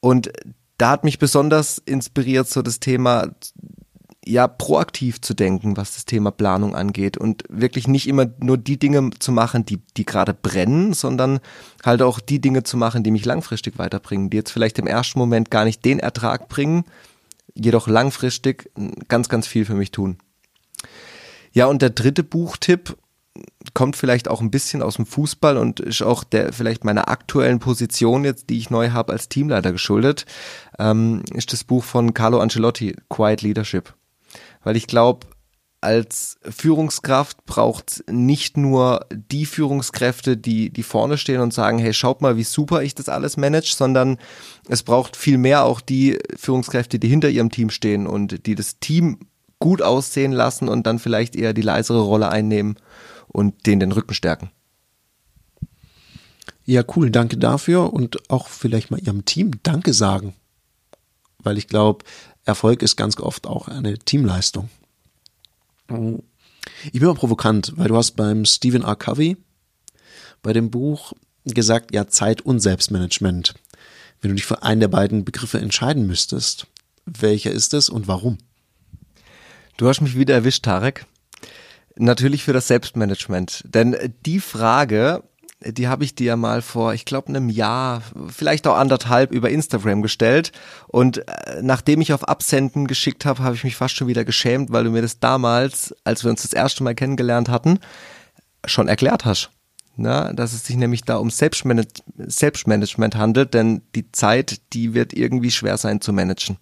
Und 0.00 0.30
da 0.78 0.90
hat 0.90 1.04
mich 1.04 1.18
besonders 1.18 1.78
inspiriert 1.78 2.48
so 2.48 2.62
das 2.62 2.80
Thema 2.80 3.28
ja 4.26 4.48
proaktiv 4.48 5.20
zu 5.20 5.34
denken, 5.34 5.76
was 5.76 5.94
das 5.94 6.04
Thema 6.04 6.32
Planung 6.32 6.74
angeht 6.74 7.16
und 7.16 7.44
wirklich 7.48 7.86
nicht 7.86 8.08
immer 8.08 8.26
nur 8.40 8.58
die 8.58 8.76
Dinge 8.76 9.10
zu 9.18 9.30
machen, 9.30 9.64
die 9.64 9.80
die 9.96 10.04
gerade 10.04 10.34
brennen, 10.34 10.92
sondern 10.94 11.38
halt 11.84 12.02
auch 12.02 12.18
die 12.18 12.40
Dinge 12.40 12.64
zu 12.64 12.76
machen, 12.76 13.04
die 13.04 13.12
mich 13.12 13.24
langfristig 13.24 13.78
weiterbringen, 13.78 14.28
die 14.28 14.36
jetzt 14.36 14.50
vielleicht 14.50 14.78
im 14.80 14.88
ersten 14.88 15.20
Moment 15.20 15.50
gar 15.50 15.64
nicht 15.64 15.84
den 15.84 16.00
Ertrag 16.00 16.48
bringen, 16.48 16.84
jedoch 17.54 17.86
langfristig 17.86 18.70
ganz 19.06 19.28
ganz 19.28 19.46
viel 19.46 19.64
für 19.64 19.74
mich 19.74 19.92
tun. 19.92 20.18
Ja, 21.56 21.64
und 21.68 21.80
der 21.80 21.88
dritte 21.88 22.22
Buchtipp 22.22 22.98
kommt 23.72 23.96
vielleicht 23.96 24.28
auch 24.28 24.42
ein 24.42 24.50
bisschen 24.50 24.82
aus 24.82 24.96
dem 24.96 25.06
Fußball 25.06 25.56
und 25.56 25.80
ist 25.80 26.02
auch 26.02 26.22
der 26.22 26.52
vielleicht 26.52 26.84
meiner 26.84 27.08
aktuellen 27.08 27.60
Position 27.60 28.24
jetzt, 28.24 28.50
die 28.50 28.58
ich 28.58 28.68
neu 28.68 28.90
habe 28.90 29.14
als 29.14 29.30
Teamleiter 29.30 29.72
geschuldet, 29.72 30.26
ähm, 30.78 31.22
ist 31.32 31.54
das 31.54 31.64
Buch 31.64 31.82
von 31.82 32.12
Carlo 32.12 32.40
Ancelotti, 32.40 32.94
Quiet 33.08 33.40
Leadership. 33.40 33.94
Weil 34.64 34.76
ich 34.76 34.86
glaube, 34.86 35.28
als 35.80 36.36
Führungskraft 36.42 37.46
braucht 37.46 38.04
nicht 38.06 38.58
nur 38.58 39.06
die 39.10 39.46
Führungskräfte, 39.46 40.36
die, 40.36 40.68
die 40.68 40.82
vorne 40.82 41.16
stehen 41.16 41.40
und 41.40 41.54
sagen, 41.54 41.78
hey, 41.78 41.94
schaut 41.94 42.20
mal, 42.20 42.36
wie 42.36 42.44
super 42.44 42.82
ich 42.82 42.94
das 42.94 43.08
alles 43.08 43.38
manage, 43.38 43.72
sondern 43.74 44.18
es 44.68 44.82
braucht 44.82 45.16
viel 45.16 45.38
mehr 45.38 45.64
auch 45.64 45.80
die 45.80 46.18
Führungskräfte, 46.36 46.98
die 46.98 47.08
hinter 47.08 47.30
ihrem 47.30 47.50
Team 47.50 47.70
stehen 47.70 48.06
und 48.06 48.44
die 48.44 48.56
das 48.56 48.78
Team 48.78 49.20
gut 49.58 49.82
aussehen 49.82 50.32
lassen 50.32 50.68
und 50.68 50.86
dann 50.86 50.98
vielleicht 50.98 51.36
eher 51.36 51.52
die 51.52 51.62
leisere 51.62 52.00
Rolle 52.00 52.28
einnehmen 52.28 52.76
und 53.28 53.66
denen 53.66 53.80
den 53.80 53.92
Rücken 53.92 54.14
stärken. 54.14 54.50
Ja, 56.64 56.82
cool, 56.96 57.10
danke 57.10 57.38
dafür 57.38 57.92
und 57.92 58.28
auch 58.28 58.48
vielleicht 58.48 58.90
mal 58.90 59.00
Ihrem 59.00 59.24
Team 59.24 59.52
Danke 59.62 59.92
sagen. 59.92 60.34
Weil 61.38 61.58
ich 61.58 61.68
glaube, 61.68 62.04
Erfolg 62.44 62.82
ist 62.82 62.96
ganz 62.96 63.18
oft 63.18 63.46
auch 63.46 63.68
eine 63.68 63.98
Teamleistung. 63.98 64.68
Ich 65.88 67.00
bin 67.00 67.04
mal 67.04 67.14
provokant, 67.14 67.72
weil 67.76 67.88
du 67.88 67.96
hast 67.96 68.12
beim 68.12 68.44
Stephen 68.44 68.82
R. 68.82 68.96
Covey 68.96 69.36
bei 70.42 70.52
dem 70.52 70.70
Buch 70.70 71.12
gesagt, 71.44 71.94
ja, 71.94 72.08
Zeit 72.08 72.42
und 72.42 72.58
Selbstmanagement. 72.58 73.54
Wenn 74.20 74.30
du 74.30 74.34
dich 74.34 74.46
für 74.46 74.62
einen 74.64 74.80
der 74.80 74.88
beiden 74.88 75.24
Begriffe 75.24 75.60
entscheiden 75.60 76.06
müsstest, 76.06 76.66
welcher 77.04 77.52
ist 77.52 77.74
es 77.74 77.88
und 77.88 78.08
warum? 78.08 78.38
Du 79.76 79.88
hast 79.88 80.00
mich 80.00 80.16
wieder 80.16 80.34
erwischt, 80.34 80.64
Tarek. 80.64 81.04
Natürlich 81.96 82.44
für 82.44 82.52
das 82.52 82.68
Selbstmanagement. 82.68 83.62
Denn 83.66 83.96
die 84.24 84.40
Frage, 84.40 85.22
die 85.60 85.88
habe 85.88 86.04
ich 86.04 86.14
dir 86.14 86.36
mal 86.36 86.62
vor, 86.62 86.94
ich 86.94 87.04
glaube, 87.04 87.28
einem 87.28 87.50
Jahr, 87.50 88.02
vielleicht 88.28 88.66
auch 88.66 88.76
anderthalb 88.76 89.32
über 89.32 89.50
Instagram 89.50 90.00
gestellt. 90.00 90.52
Und 90.88 91.28
äh, 91.28 91.60
nachdem 91.62 92.00
ich 92.00 92.12
auf 92.12 92.26
Absenden 92.26 92.86
geschickt 92.86 93.26
habe, 93.26 93.42
habe 93.42 93.54
ich 93.54 93.64
mich 93.64 93.76
fast 93.76 93.96
schon 93.96 94.08
wieder 94.08 94.24
geschämt, 94.24 94.72
weil 94.72 94.84
du 94.84 94.90
mir 94.90 95.02
das 95.02 95.20
damals, 95.20 95.94
als 96.04 96.24
wir 96.24 96.30
uns 96.30 96.42
das 96.42 96.52
erste 96.52 96.82
Mal 96.82 96.94
kennengelernt 96.94 97.48
hatten, 97.50 97.78
schon 98.64 98.88
erklärt 98.88 99.24
hast. 99.24 99.50
Na, 99.98 100.32
dass 100.34 100.52
es 100.52 100.66
sich 100.66 100.76
nämlich 100.76 101.02
da 101.02 101.16
um 101.16 101.30
Selbstmanage 101.30 102.02
Selbstmanagement 102.18 103.16
handelt, 103.16 103.54
denn 103.54 103.80
die 103.94 104.12
Zeit, 104.12 104.60
die 104.74 104.92
wird 104.92 105.14
irgendwie 105.14 105.50
schwer 105.50 105.78
sein 105.78 106.02
zu 106.02 106.12
managen 106.12 106.58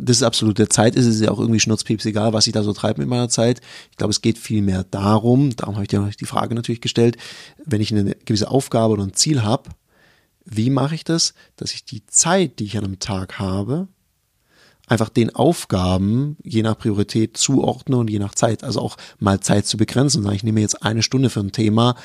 das 0.00 0.18
ist 0.18 0.22
absolut 0.22 0.58
der 0.58 0.70
Zeit 0.70 0.96
ist 0.96 1.06
es 1.06 1.20
ja 1.20 1.30
auch 1.30 1.38
irgendwie 1.38 1.60
schnurzpieps 1.60 2.04
egal, 2.06 2.32
was 2.32 2.46
ich 2.46 2.52
da 2.52 2.62
so 2.62 2.72
treibe 2.72 3.00
mit 3.00 3.08
meiner 3.08 3.28
Zeit. 3.28 3.60
Ich 3.90 3.96
glaube, 3.96 4.10
es 4.10 4.22
geht 4.22 4.38
viel 4.38 4.62
mehr 4.62 4.84
darum, 4.84 5.54
darum 5.56 5.74
habe 5.74 5.84
ich 5.84 5.88
dir 5.88 6.08
die 6.18 6.26
Frage 6.26 6.54
natürlich 6.54 6.80
gestellt, 6.80 7.16
wenn 7.64 7.80
ich 7.80 7.92
eine 7.92 8.14
gewisse 8.24 8.50
Aufgabe 8.50 8.94
oder 8.94 9.04
ein 9.04 9.14
Ziel 9.14 9.42
habe, 9.42 9.70
wie 10.44 10.70
mache 10.70 10.94
ich 10.94 11.04
das, 11.04 11.34
dass 11.56 11.72
ich 11.72 11.84
die 11.84 12.06
Zeit, 12.06 12.58
die 12.58 12.64
ich 12.64 12.78
an 12.78 12.84
einem 12.84 12.98
Tag 12.98 13.38
habe, 13.38 13.88
einfach 14.86 15.08
den 15.08 15.34
Aufgaben 15.34 16.36
je 16.44 16.62
nach 16.62 16.78
Priorität 16.78 17.36
zuordne 17.36 17.96
und 17.96 18.08
je 18.08 18.20
nach 18.20 18.34
Zeit, 18.34 18.62
also 18.62 18.80
auch 18.80 18.96
mal 19.18 19.40
Zeit 19.40 19.66
zu 19.66 19.76
begrenzen 19.76 20.30
ich 20.30 20.44
nehme 20.44 20.60
jetzt 20.60 20.82
eine 20.82 21.02
Stunde 21.02 21.30
für 21.30 21.40
ein 21.40 21.50
Thema, 21.52 21.96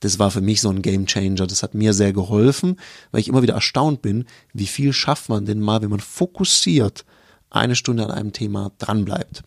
das 0.00 0.18
war 0.18 0.30
für 0.30 0.40
mich 0.40 0.60
so 0.60 0.68
ein 0.70 0.82
Game 0.82 1.06
Changer. 1.06 1.46
Das 1.46 1.62
hat 1.62 1.74
mir 1.74 1.92
sehr 1.92 2.12
geholfen, 2.12 2.76
weil 3.10 3.20
ich 3.20 3.28
immer 3.28 3.42
wieder 3.42 3.54
erstaunt 3.54 4.02
bin, 4.02 4.26
wie 4.52 4.66
viel 4.66 4.92
schafft 4.92 5.28
man 5.28 5.44
denn 5.44 5.60
mal, 5.60 5.82
wenn 5.82 5.90
man 5.90 6.00
fokussiert 6.00 7.04
eine 7.50 7.76
Stunde 7.76 8.04
an 8.04 8.10
einem 8.10 8.32
Thema 8.32 8.72
dranbleibt. 8.78 9.42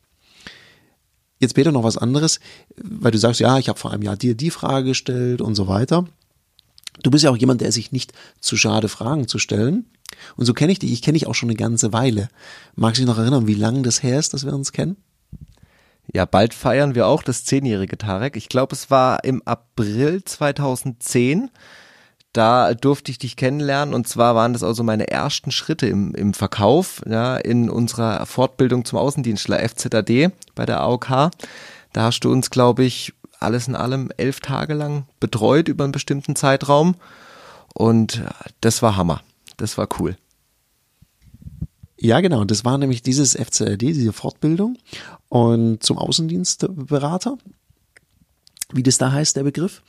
Jetzt 1.39 1.55
Peter 1.55 1.71
noch 1.71 1.83
was 1.83 1.97
anderes, 1.97 2.39
weil 2.77 3.11
du 3.11 3.17
sagst, 3.17 3.39
ja, 3.39 3.57
ich 3.57 3.67
habe 3.67 3.79
vor 3.79 3.91
einem 3.91 4.03
Jahr 4.03 4.15
dir 4.15 4.35
die 4.35 4.51
Frage 4.51 4.89
gestellt 4.89 5.41
und 5.41 5.55
so 5.55 5.67
weiter. 5.67 6.05
Du 7.01 7.09
bist 7.09 7.23
ja 7.23 7.31
auch 7.31 7.37
jemand, 7.37 7.61
der 7.61 7.71
sich 7.71 7.91
nicht 7.91 8.13
zu 8.39 8.57
schade, 8.57 8.89
Fragen 8.89 9.27
zu 9.27 9.39
stellen. 9.39 9.87
Und 10.35 10.45
so 10.45 10.53
kenne 10.53 10.71
ich 10.71 10.79
dich. 10.79 10.91
Ich 10.91 11.01
kenne 11.01 11.17
dich 11.17 11.27
auch 11.27 11.33
schon 11.33 11.49
eine 11.49 11.57
ganze 11.57 11.93
Weile. 11.93 12.27
Magst 12.75 12.99
du 12.99 13.01
dich 13.01 13.09
noch 13.09 13.17
erinnern, 13.17 13.47
wie 13.47 13.55
lange 13.55 13.81
das 13.81 14.03
her 14.03 14.19
ist, 14.19 14.33
dass 14.33 14.45
wir 14.45 14.53
uns 14.53 14.71
kennen? 14.71 14.97
Ja, 16.13 16.25
bald 16.25 16.53
feiern 16.53 16.93
wir 16.93 17.07
auch 17.07 17.23
das 17.23 17.45
zehnjährige 17.45 17.97
Tarek. 17.97 18.35
Ich 18.35 18.49
glaube, 18.49 18.75
es 18.75 18.91
war 18.91 19.23
im 19.23 19.41
April 19.45 20.23
2010 20.23 21.49
da 22.33 22.73
durfte 22.73 23.11
ich 23.11 23.19
dich 23.19 23.35
kennenlernen 23.35 23.93
und 23.93 24.07
zwar 24.07 24.35
waren 24.35 24.53
das 24.53 24.63
also 24.63 24.83
meine 24.83 25.09
ersten 25.09 25.51
Schritte 25.51 25.87
im, 25.87 26.15
im 26.15 26.33
Verkauf, 26.33 27.01
ja, 27.09 27.35
in 27.37 27.69
unserer 27.69 28.25
Fortbildung 28.25 28.85
zum 28.85 28.99
Außendienstler 28.99 29.59
FZAD 29.67 30.31
bei 30.55 30.65
der 30.65 30.79
AOK. 30.79 31.31
Da 31.93 32.03
hast 32.03 32.21
du 32.21 32.31
uns, 32.31 32.49
glaube 32.49 32.83
ich, 32.83 33.13
alles 33.39 33.67
in 33.67 33.75
allem 33.75 34.11
elf 34.17 34.39
Tage 34.39 34.73
lang 34.73 35.05
betreut 35.19 35.67
über 35.67 35.83
einen 35.83 35.91
bestimmten 35.91 36.35
Zeitraum 36.35 36.95
und 37.73 38.21
das 38.61 38.81
war 38.81 38.95
Hammer. 38.95 39.21
Das 39.57 39.77
war 39.77 39.87
cool. 39.99 40.15
Ja, 41.97 42.19
genau. 42.21 42.45
Das 42.45 42.65
war 42.65 42.77
nämlich 42.77 43.03
dieses 43.03 43.35
FCRD, 43.35 43.93
diese 43.93 44.13
Fortbildung 44.13 44.77
und 45.29 45.83
zum 45.83 45.99
Außendienstberater, 45.99 47.37
wie 48.73 48.83
das 48.83 48.97
da 48.97 49.11
heißt, 49.11 49.35
der 49.35 49.43
Begriff. 49.43 49.83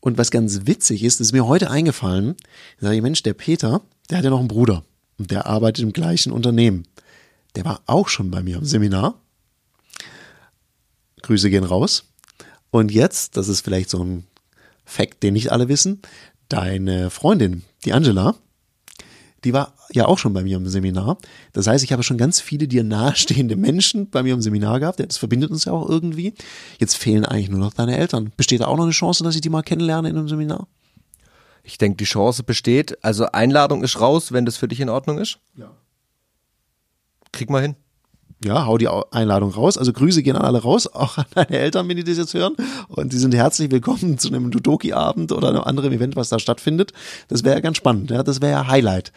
Und 0.00 0.18
was 0.18 0.30
ganz 0.30 0.66
witzig 0.66 1.02
ist, 1.02 1.20
ist 1.20 1.32
mir 1.32 1.46
heute 1.46 1.70
eingefallen, 1.70 2.36
da 2.78 2.86
sage 2.86 2.96
ich, 2.96 3.02
Mensch, 3.02 3.22
der 3.22 3.34
Peter, 3.34 3.80
der 4.10 4.18
hat 4.18 4.24
ja 4.24 4.30
noch 4.30 4.38
einen 4.38 4.48
Bruder 4.48 4.84
und 5.18 5.30
der 5.30 5.46
arbeitet 5.46 5.82
im 5.82 5.92
gleichen 5.92 6.32
Unternehmen. 6.32 6.86
Der 7.54 7.64
war 7.64 7.80
auch 7.86 8.08
schon 8.08 8.30
bei 8.30 8.42
mir 8.42 8.58
im 8.58 8.64
Seminar. 8.64 9.20
Grüße 11.22 11.50
gehen 11.50 11.64
raus. 11.64 12.04
Und 12.70 12.92
jetzt, 12.92 13.36
das 13.36 13.48
ist 13.48 13.62
vielleicht 13.62 13.90
so 13.90 14.04
ein 14.04 14.24
Fact, 14.84 15.22
den 15.22 15.34
nicht 15.34 15.50
alle 15.50 15.68
wissen, 15.68 16.02
deine 16.48 17.10
Freundin, 17.10 17.64
die 17.84 17.92
Angela, 17.92 18.36
die 19.44 19.52
war 19.52 19.74
ja 19.92 20.06
auch 20.06 20.18
schon 20.18 20.32
bei 20.32 20.42
mir 20.42 20.56
im 20.56 20.66
Seminar. 20.66 21.18
Das 21.52 21.66
heißt, 21.66 21.84
ich 21.84 21.92
habe 21.92 22.02
schon 22.02 22.18
ganz 22.18 22.40
viele 22.40 22.66
dir 22.66 22.82
nahestehende 22.84 23.56
Menschen 23.56 24.10
bei 24.10 24.22
mir 24.22 24.34
im 24.34 24.42
Seminar 24.42 24.80
gehabt. 24.80 25.00
Das 25.00 25.18
verbindet 25.18 25.50
uns 25.50 25.64
ja 25.66 25.72
auch 25.72 25.88
irgendwie. 25.88 26.34
Jetzt 26.78 26.96
fehlen 26.96 27.24
eigentlich 27.24 27.50
nur 27.50 27.60
noch 27.60 27.74
deine 27.74 27.96
Eltern. 27.96 28.32
Besteht 28.36 28.60
da 28.60 28.66
auch 28.66 28.76
noch 28.76 28.84
eine 28.84 28.92
Chance, 28.92 29.22
dass 29.22 29.34
ich 29.34 29.40
die 29.40 29.50
mal 29.50 29.62
kennenlerne 29.62 30.08
in 30.08 30.16
einem 30.16 30.28
Seminar? 30.28 30.66
Ich 31.62 31.78
denke, 31.78 31.96
die 31.96 32.04
Chance 32.04 32.44
besteht. 32.44 33.02
Also 33.04 33.26
Einladung 33.26 33.82
ist 33.82 34.00
raus, 34.00 34.32
wenn 34.32 34.46
das 34.46 34.56
für 34.56 34.68
dich 34.68 34.80
in 34.80 34.88
Ordnung 34.88 35.18
ist. 35.18 35.38
Ja. 35.56 35.70
Krieg 37.32 37.50
mal 37.50 37.62
hin. 37.62 37.76
Ja, 38.44 38.66
hau 38.66 38.76
die 38.78 38.88
Einladung 38.88 39.50
raus. 39.50 39.78
Also 39.78 39.92
Grüße 39.92 40.22
gehen 40.22 40.36
an 40.36 40.44
alle 40.44 40.62
raus, 40.62 40.86
auch 40.94 41.18
an 41.18 41.26
deine 41.34 41.58
Eltern, 41.58 41.88
wenn 41.88 41.96
die 41.96 42.04
das 42.04 42.18
jetzt 42.18 42.34
hören. 42.34 42.54
Und 42.88 43.12
die 43.12 43.18
sind 43.18 43.34
herzlich 43.34 43.70
willkommen 43.70 44.18
zu 44.18 44.28
einem 44.28 44.50
Dudoki-Abend 44.50 45.32
oder 45.32 45.48
einem 45.48 45.62
anderen 45.62 45.92
Event, 45.92 46.16
was 46.16 46.28
da 46.28 46.38
stattfindet. 46.38 46.92
Das 47.28 47.44
wäre 47.44 47.56
ja 47.56 47.60
ganz 47.60 47.76
spannend. 47.78 48.10
Ja, 48.10 48.22
das 48.22 48.40
wäre 48.40 48.52
ja 48.52 48.66
Highlight 48.68 49.12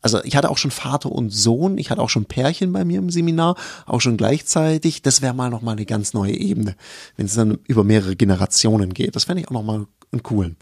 also 0.00 0.22
ich 0.22 0.36
hatte 0.36 0.50
auch 0.50 0.58
schon 0.58 0.70
Vater 0.70 1.10
und 1.10 1.30
Sohn, 1.30 1.78
ich 1.78 1.90
hatte 1.90 2.00
auch 2.00 2.08
schon 2.08 2.24
Pärchen 2.24 2.72
bei 2.72 2.84
mir 2.84 2.98
im 2.98 3.10
Seminar, 3.10 3.56
auch 3.86 4.00
schon 4.00 4.16
gleichzeitig. 4.16 5.02
Das 5.02 5.22
wäre 5.22 5.34
mal 5.34 5.50
nochmal 5.50 5.76
eine 5.76 5.86
ganz 5.86 6.14
neue 6.14 6.32
Ebene, 6.32 6.76
wenn 7.16 7.26
es 7.26 7.34
dann 7.34 7.58
über 7.66 7.84
mehrere 7.84 8.16
Generationen 8.16 8.94
geht. 8.94 9.16
Das 9.16 9.24
fände 9.24 9.42
ich 9.42 9.48
auch 9.48 9.52
nochmal 9.52 9.86
einen 10.12 10.22
coolen. 10.22 10.56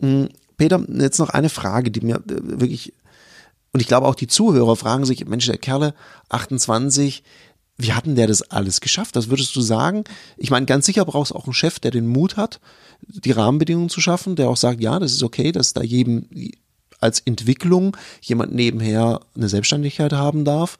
Hm, 0.00 0.28
Peter, 0.56 0.82
jetzt 0.88 1.18
noch 1.18 1.30
eine 1.30 1.50
Frage, 1.50 1.90
die 1.90 2.00
mir 2.00 2.16
äh, 2.16 2.60
wirklich, 2.60 2.94
und 3.76 3.80
ich 3.80 3.88
glaube 3.88 4.06
auch 4.06 4.14
die 4.14 4.26
Zuhörer 4.26 4.74
fragen 4.74 5.04
sich, 5.04 5.26
Mensch, 5.26 5.44
der 5.44 5.58
Kerle, 5.58 5.92
28, 6.30 7.22
wie 7.76 7.92
hat 7.92 8.06
denn 8.06 8.14
der 8.14 8.26
das 8.26 8.40
alles 8.40 8.80
geschafft? 8.80 9.16
Was 9.16 9.28
würdest 9.28 9.54
du 9.54 9.60
sagen? 9.60 10.04
Ich 10.38 10.50
meine, 10.50 10.64
ganz 10.64 10.86
sicher 10.86 11.04
brauchst 11.04 11.32
du 11.32 11.34
auch 11.34 11.44
einen 11.44 11.52
Chef, 11.52 11.78
der 11.78 11.90
den 11.90 12.06
Mut 12.06 12.38
hat, 12.38 12.58
die 13.02 13.32
Rahmenbedingungen 13.32 13.90
zu 13.90 14.00
schaffen, 14.00 14.34
der 14.34 14.48
auch 14.48 14.56
sagt, 14.56 14.80
ja, 14.80 14.98
das 14.98 15.12
ist 15.12 15.22
okay, 15.22 15.52
dass 15.52 15.74
da 15.74 15.82
jedem 15.82 16.26
als 17.00 17.20
Entwicklung 17.20 17.94
jemand 18.22 18.54
nebenher 18.54 19.20
eine 19.36 19.50
Selbstständigkeit 19.50 20.14
haben 20.14 20.46
darf, 20.46 20.78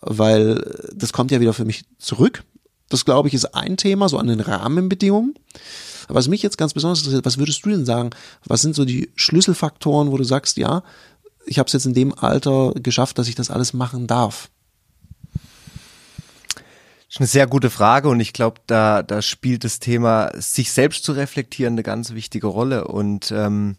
weil 0.00 0.92
das 0.94 1.12
kommt 1.12 1.32
ja 1.32 1.40
wieder 1.40 1.52
für 1.52 1.64
mich 1.64 1.82
zurück. 1.98 2.44
Das 2.90 3.04
glaube 3.04 3.26
ich 3.26 3.34
ist 3.34 3.56
ein 3.56 3.76
Thema, 3.76 4.08
so 4.08 4.18
an 4.18 4.28
den 4.28 4.38
Rahmenbedingungen. 4.38 5.34
was 6.06 6.28
mich 6.28 6.44
jetzt 6.44 6.58
ganz 6.58 6.74
besonders 6.74 7.00
interessiert, 7.00 7.24
was 7.24 7.38
würdest 7.38 7.66
du 7.66 7.70
denn 7.70 7.86
sagen? 7.86 8.10
Was 8.44 8.62
sind 8.62 8.76
so 8.76 8.84
die 8.84 9.10
Schlüsselfaktoren, 9.16 10.12
wo 10.12 10.16
du 10.16 10.22
sagst, 10.22 10.58
ja, 10.58 10.84
ich 11.46 11.58
habe 11.58 11.66
es 11.66 11.72
jetzt 11.72 11.86
in 11.86 11.94
dem 11.94 12.16
Alter 12.16 12.72
geschafft, 12.74 13.18
dass 13.18 13.28
ich 13.28 13.34
das 13.34 13.50
alles 13.50 13.72
machen 13.72 14.06
darf? 14.06 14.50
Das 17.08 17.14
ist 17.14 17.20
eine 17.20 17.26
sehr 17.28 17.46
gute 17.46 17.70
Frage 17.70 18.08
und 18.08 18.20
ich 18.20 18.32
glaube, 18.32 18.60
da, 18.66 19.02
da 19.02 19.22
spielt 19.22 19.64
das 19.64 19.78
Thema, 19.78 20.32
sich 20.34 20.72
selbst 20.72 21.04
zu 21.04 21.12
reflektieren, 21.12 21.74
eine 21.74 21.84
ganz 21.84 22.12
wichtige 22.12 22.48
Rolle. 22.48 22.88
Und 22.88 23.30
ähm, 23.30 23.76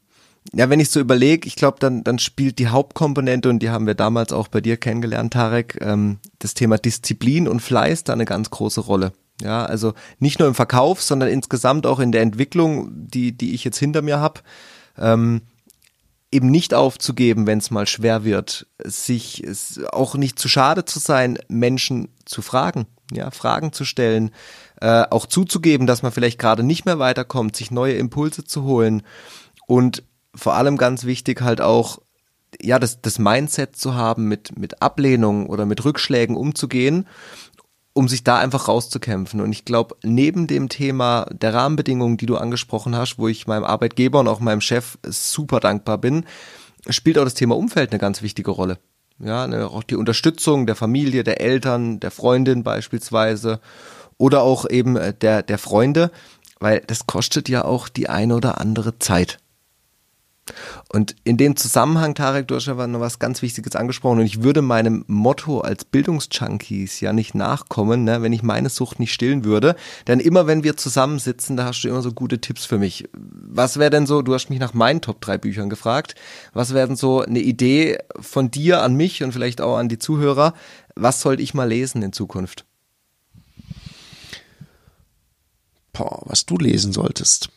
ja, 0.54 0.70
wenn 0.70 0.80
ich 0.80 0.90
so 0.90 1.02
überlege, 1.02 1.46
ich 1.46 1.58
glaube, 1.58 1.78
dann, 1.80 2.04
dann 2.06 2.20
spielt 2.20 2.58
die 2.58 2.70
Hauptkomponente, 2.70 3.50
und 3.50 3.60
die 3.60 3.70
haben 3.70 3.86
wir 3.86 3.96
damals 3.96 4.32
auch 4.32 4.48
bei 4.48 4.62
dir 4.62 4.78
kennengelernt, 4.78 5.34
Tarek, 5.34 5.78
ähm, 5.82 6.20
das 6.40 6.54
Thema 6.54 6.78
Disziplin 6.78 7.50
und 7.50 7.60
Fleiß 7.60 8.06
da 8.06 8.14
eine 8.14 8.26
ganz 8.26 8.50
große 8.50 8.82
Rolle. 8.82 9.12
Ja, 9.42 9.66
also 9.66 9.94
nicht 10.20 10.40
nur 10.40 10.48
im 10.48 10.56
Verkauf, 10.56 11.04
sondern 11.04 11.30
insgesamt 11.30 11.86
auch 11.86 12.00
in 12.00 12.12
der 12.12 12.22
Entwicklung, 12.22 12.90
die, 12.92 13.38
die 13.38 13.54
ich 13.54 13.64
jetzt 13.64 13.78
hinter 13.78 14.02
mir 14.02 14.20
habe. 14.20 14.42
Ähm, 14.98 15.42
eben 16.32 16.50
nicht 16.50 16.74
aufzugeben, 16.74 17.48
wenn 17.48 17.60
es 17.60 17.72
mal 17.72 17.88
schwer 17.88 18.24
wird, 18.24 18.68
sich 18.84 19.44
auch 19.92 20.16
nicht 20.16 20.38
zu 20.40 20.50
schade 20.50 20.86
zu 20.86 21.00
sein, 21.00 21.40
Menschen 21.48 22.10
zu 22.26 22.42
fragen, 22.42 22.86
ja, 23.12 23.32
Fragen 23.32 23.72
zu 23.72 23.86
stellen, 23.86 24.32
äh, 24.82 25.04
auch 25.10 25.26
zuzugeben, 25.26 25.88
dass 25.88 26.04
man 26.04 26.12
vielleicht 26.12 26.40
gerade 26.40 26.64
nicht 26.64 26.86
mehr 26.86 27.00
weiterkommt, 27.00 27.56
sich 27.56 27.72
neue 27.72 27.94
Impulse 27.94 28.44
zu 28.44 28.64
holen 28.64 29.04
und 29.68 30.04
vor 30.36 30.56
allem 30.56 30.78
ganz 30.78 31.06
wichtig 31.06 31.42
halt 31.42 31.62
auch 31.62 32.00
ja, 32.62 32.80
das, 32.80 33.02
das 33.02 33.20
Mindset 33.20 33.76
zu 33.76 33.96
haben, 33.96 34.28
mit, 34.28 34.58
mit 34.58 34.82
Ablehnung 34.82 35.48
oder 35.48 35.66
mit 35.66 35.84
Rückschlägen 35.84 36.36
umzugehen, 36.36 37.08
um 37.98 38.08
sich 38.08 38.24
da 38.24 38.38
einfach 38.38 38.68
rauszukämpfen. 38.68 39.42
Und 39.42 39.52
ich 39.52 39.66
glaube, 39.66 39.96
neben 40.04 40.46
dem 40.46 40.70
Thema 40.70 41.26
der 41.32 41.56
Rahmenbedingungen, 41.56 42.18
die 42.18 42.28
du 42.28 42.38
angesprochen 42.38 42.96
hast, 42.96 43.18
wo 43.18 43.28
ich 43.28 43.48
meinem 43.48 43.64
Arbeitgeber 43.64 44.20
und 44.20 44.28
auch 44.28 44.40
meinem 44.40 44.62
Chef 44.62 45.00
super 45.04 45.60
dankbar 45.60 45.98
bin, 45.98 46.26
spielt 46.88 47.18
auch 47.18 47.24
das 47.24 47.34
Thema 47.34 47.58
Umfeld 47.58 47.92
eine 47.92 48.00
ganz 48.00 48.22
wichtige 48.22 48.52
Rolle. 48.52 48.78
Ja, 49.18 49.48
ne, 49.48 49.68
auch 49.68 49.82
die 49.82 49.96
Unterstützung 49.96 50.68
der 50.68 50.76
Familie, 50.76 51.24
der 51.24 51.42
Eltern, 51.42 52.00
der 52.00 52.12
Freundin 52.12 52.62
beispielsweise 52.62 53.60
oder 54.20 54.44
auch 54.44 54.70
eben 54.70 54.96
äh, 54.96 55.16
der, 55.16 55.42
der 55.42 55.58
Freunde, 55.58 56.12
weil 56.60 56.84
das 56.86 57.08
kostet 57.08 57.50
ja 57.50 57.66
auch 57.66 57.90
die 57.90 58.10
eine 58.10 58.36
oder 58.36 58.62
andere 58.62 59.00
Zeit. 59.00 59.40
Und 60.90 61.16
in 61.24 61.38
dem 61.38 61.56
Zusammenhang, 61.56 62.16
Tarek, 62.16 62.48
du 62.48 62.56
hast 62.56 62.68
ja 62.68 62.88
noch 62.88 63.00
was 63.00 63.20
ganz 63.20 63.42
Wichtiges 63.42 63.76
angesprochen 63.76 64.20
und 64.20 64.26
ich 64.26 64.44
würde 64.44 64.62
meinem 64.62 65.04
Motto 65.08 65.62
als 65.62 65.86
Bildungsjunkies 65.86 67.00
ja 67.00 67.14
nicht 67.14 67.36
nachkommen, 67.36 68.04
ne, 68.04 68.22
wenn 68.22 68.34
ich 68.34 68.44
meine 68.44 68.70
Sucht 68.70 69.00
nicht 69.00 69.14
stillen 69.14 69.44
würde. 69.44 69.76
Denn 70.08 70.20
immer 70.20 70.48
wenn 70.48 70.64
wir 70.64 70.78
zusammensitzen, 70.78 71.58
da 71.58 71.66
hast 71.66 71.82
du 71.82 71.90
immer 71.90 72.02
so 72.02 72.14
gute 72.14 72.40
Tipps 72.40 72.66
für 72.66 72.78
mich. 72.78 73.10
Was 73.14 73.78
wäre 73.78 73.90
denn 73.90 74.06
so, 74.06 74.22
du 74.22 74.34
hast 74.34 74.50
mich 74.50 74.60
nach 74.60 74.74
meinen 74.74 75.02
Top 75.02 75.22
3 75.22 75.38
Büchern 75.38 75.70
gefragt, 75.70 76.16
was 76.54 76.74
wäre 76.74 76.88
denn 76.88 76.96
so 76.96 77.22
eine 77.22 77.40
Idee 77.40 77.98
von 78.20 78.52
dir 78.52 78.82
an 78.82 78.96
mich 78.96 79.24
und 79.24 79.34
vielleicht 79.34 79.62
auch 79.62 79.78
an 79.78 79.90
die 79.90 80.00
Zuhörer, 80.00 80.54
was 80.96 81.22
sollte 81.22 81.44
ich 81.44 81.54
mal 81.54 81.68
lesen 81.68 82.02
in 82.02 82.14
Zukunft? 82.14 82.66
Boah, 85.94 86.22
was 86.26 86.46
du 86.46 86.58
lesen 86.58 86.94
solltest. 86.94 87.50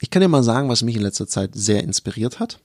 Ich 0.00 0.10
kann 0.10 0.22
dir 0.22 0.28
mal 0.28 0.42
sagen, 0.42 0.68
was 0.68 0.82
mich 0.82 0.96
in 0.96 1.02
letzter 1.02 1.26
Zeit 1.26 1.50
sehr 1.54 1.82
inspiriert 1.82 2.40
hat. 2.40 2.58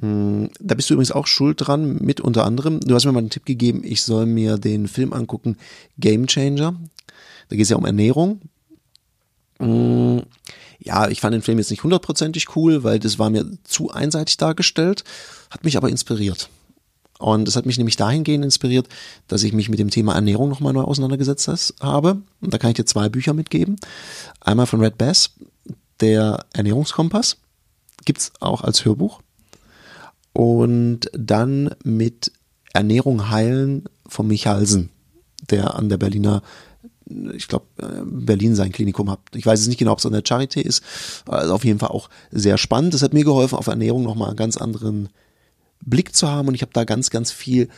Hm, 0.00 0.50
da 0.60 0.74
bist 0.74 0.90
du 0.90 0.94
übrigens 0.94 1.12
auch 1.12 1.26
schuld 1.26 1.66
dran, 1.66 1.96
mit 1.96 2.20
unter 2.20 2.44
anderem. 2.44 2.80
Du 2.80 2.94
hast 2.94 3.04
mir 3.04 3.12
mal 3.12 3.20
einen 3.20 3.30
Tipp 3.30 3.46
gegeben, 3.46 3.82
ich 3.84 4.02
soll 4.02 4.26
mir 4.26 4.58
den 4.58 4.86
Film 4.86 5.12
angucken, 5.12 5.56
Game 5.98 6.26
Changer. 6.26 6.74
Da 7.48 7.56
geht 7.56 7.62
es 7.62 7.70
ja 7.70 7.76
um 7.76 7.86
Ernährung. 7.86 8.42
Hm, 9.58 10.22
ja, 10.78 11.08
ich 11.08 11.20
fand 11.20 11.34
den 11.34 11.42
Film 11.42 11.58
jetzt 11.58 11.70
nicht 11.70 11.82
hundertprozentig 11.82 12.54
cool, 12.54 12.84
weil 12.84 12.98
das 12.98 13.18
war 13.18 13.30
mir 13.30 13.46
zu 13.64 13.90
einseitig 13.90 14.36
dargestellt, 14.36 15.04
hat 15.50 15.64
mich 15.64 15.76
aber 15.76 15.88
inspiriert. 15.88 16.50
Und 17.18 17.48
das 17.48 17.56
hat 17.56 17.66
mich 17.66 17.78
nämlich 17.78 17.96
dahingehend 17.96 18.44
inspiriert, 18.44 18.88
dass 19.26 19.42
ich 19.42 19.52
mich 19.52 19.68
mit 19.68 19.80
dem 19.80 19.90
Thema 19.90 20.14
Ernährung 20.14 20.48
nochmal 20.48 20.72
neu 20.72 20.82
auseinandergesetzt 20.82 21.74
habe. 21.80 22.22
Und 22.40 22.54
da 22.54 22.58
kann 22.58 22.70
ich 22.70 22.76
dir 22.76 22.84
zwei 22.84 23.08
Bücher 23.08 23.34
mitgeben. 23.34 23.76
Einmal 24.40 24.66
von 24.66 24.80
Red 24.80 24.98
Bass, 24.98 25.30
der 26.00 26.46
Ernährungskompass. 26.52 27.38
Gibt's 28.04 28.32
auch 28.40 28.62
als 28.62 28.84
Hörbuch. 28.84 29.20
Und 30.32 31.10
dann 31.12 31.74
mit 31.82 32.32
Ernährung 32.72 33.30
heilen 33.30 33.84
von 34.06 34.26
Michalsen, 34.28 34.90
der 35.50 35.74
an 35.74 35.88
der 35.88 35.96
Berliner 35.96 36.42
ich 37.32 37.48
glaube, 37.48 37.66
Berlin 38.04 38.54
sein 38.54 38.72
Klinikum 38.72 39.10
hat. 39.10 39.20
Ich 39.34 39.46
weiß 39.46 39.60
es 39.60 39.66
nicht 39.66 39.78
genau, 39.78 39.92
ob 39.92 39.98
es 39.98 40.06
an 40.06 40.12
der 40.12 40.24
Charité 40.24 40.60
ist. 40.60 40.82
Also 41.26 41.54
auf 41.54 41.64
jeden 41.64 41.78
Fall 41.78 41.88
auch 41.88 42.10
sehr 42.30 42.58
spannend. 42.58 42.94
Das 42.94 43.02
hat 43.02 43.14
mir 43.14 43.24
geholfen, 43.24 43.56
auf 43.56 43.66
Ernährung 43.66 44.02
nochmal 44.02 44.28
einen 44.28 44.36
ganz 44.36 44.56
anderen 44.56 45.08
Blick 45.80 46.14
zu 46.14 46.28
haben. 46.28 46.48
Und 46.48 46.54
ich 46.54 46.62
habe 46.62 46.72
da 46.74 46.84
ganz, 46.84 47.10
ganz 47.10 47.30
viel 47.30 47.68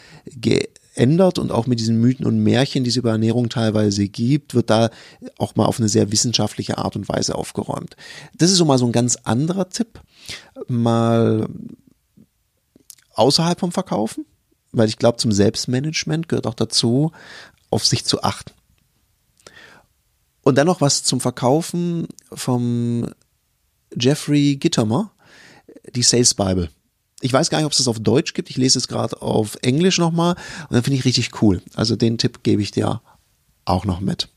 ändert 0.94 1.38
und 1.38 1.52
auch 1.52 1.66
mit 1.66 1.80
diesen 1.80 2.00
Mythen 2.00 2.26
und 2.26 2.42
Märchen, 2.42 2.84
die 2.84 2.90
es 2.90 2.96
über 2.96 3.10
Ernährung 3.10 3.48
teilweise 3.48 4.08
gibt, 4.08 4.54
wird 4.54 4.70
da 4.70 4.90
auch 5.38 5.54
mal 5.56 5.66
auf 5.66 5.78
eine 5.78 5.88
sehr 5.88 6.10
wissenschaftliche 6.12 6.78
Art 6.78 6.96
und 6.96 7.08
Weise 7.08 7.34
aufgeräumt. 7.34 7.96
Das 8.36 8.50
ist 8.50 8.56
so 8.56 8.64
mal 8.64 8.78
so 8.78 8.86
ein 8.86 8.92
ganz 8.92 9.16
anderer 9.16 9.68
Tipp, 9.68 10.00
mal 10.68 11.48
außerhalb 13.14 13.60
vom 13.60 13.72
Verkaufen, 13.72 14.26
weil 14.72 14.88
ich 14.88 14.98
glaube, 14.98 15.18
zum 15.18 15.32
Selbstmanagement 15.32 16.28
gehört 16.28 16.46
auch 16.46 16.54
dazu, 16.54 17.12
auf 17.70 17.86
sich 17.86 18.04
zu 18.04 18.22
achten. 18.22 18.52
Und 20.42 20.56
dann 20.56 20.66
noch 20.66 20.80
was 20.80 21.04
zum 21.04 21.20
Verkaufen 21.20 22.08
vom 22.32 23.06
Jeffrey 23.94 24.56
Gittermer, 24.56 25.12
die 25.94 26.02
Sales 26.02 26.34
Bible. 26.34 26.70
Ich 27.20 27.32
weiß 27.32 27.50
gar 27.50 27.58
nicht, 27.58 27.66
ob 27.66 27.72
es 27.72 27.78
das 27.78 27.88
auf 27.88 28.00
Deutsch 28.00 28.34
gibt. 28.34 28.50
Ich 28.50 28.56
lese 28.56 28.78
es 28.78 28.88
gerade 28.88 29.20
auf 29.20 29.56
Englisch 29.62 29.98
nochmal 29.98 30.34
und 30.34 30.72
dann 30.72 30.82
finde 30.82 30.98
ich 30.98 31.04
richtig 31.04 31.42
cool. 31.42 31.62
Also 31.74 31.96
den 31.96 32.18
Tipp 32.18 32.42
gebe 32.42 32.62
ich 32.62 32.70
dir 32.70 33.00
auch 33.64 33.84
noch 33.84 34.00
mit. 34.00 34.28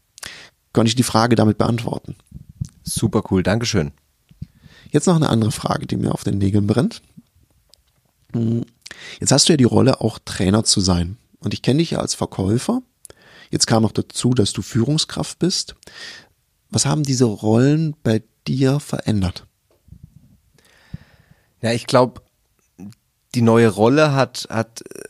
Konnte 0.73 0.89
ich 0.89 0.95
die 0.95 1.03
Frage 1.03 1.35
damit 1.35 1.57
beantworten? 1.57 2.15
Super 2.83 3.23
cool, 3.31 3.43
Dankeschön. 3.43 3.91
Jetzt 4.91 5.07
noch 5.07 5.15
eine 5.15 5.29
andere 5.29 5.51
Frage, 5.51 5.87
die 5.87 5.95
mir 5.95 6.13
auf 6.13 6.23
den 6.23 6.37
Nägeln 6.37 6.67
brennt. 6.67 7.01
Hm, 8.33 8.65
jetzt 9.19 9.31
hast 9.31 9.47
du 9.47 9.53
ja 9.53 9.57
die 9.57 9.63
Rolle, 9.63 10.01
auch 10.01 10.19
Trainer 10.23 10.63
zu 10.63 10.81
sein. 10.81 11.17
Und 11.39 11.53
ich 11.53 11.61
kenne 11.61 11.79
dich 11.79 11.91
ja 11.91 11.99
als 11.99 12.15
Verkäufer. 12.15 12.81
Jetzt 13.49 13.67
kam 13.67 13.83
noch 13.83 13.91
dazu, 13.91 14.33
dass 14.33 14.53
du 14.53 14.61
Führungskraft 14.61 15.39
bist. 15.39 15.75
Was 16.69 16.85
haben 16.85 17.03
diese 17.03 17.25
Rollen 17.25 17.95
bei 18.03 18.23
dir 18.47 18.79
verändert? 18.79 19.45
Ja, 21.61 21.71
ich 21.71 21.85
glaube, 21.85 22.21
die 23.35 23.41
neue 23.41 23.69
Rolle 23.69 24.13
hat, 24.13 24.47
hat 24.49 24.81
äh, 24.81 25.01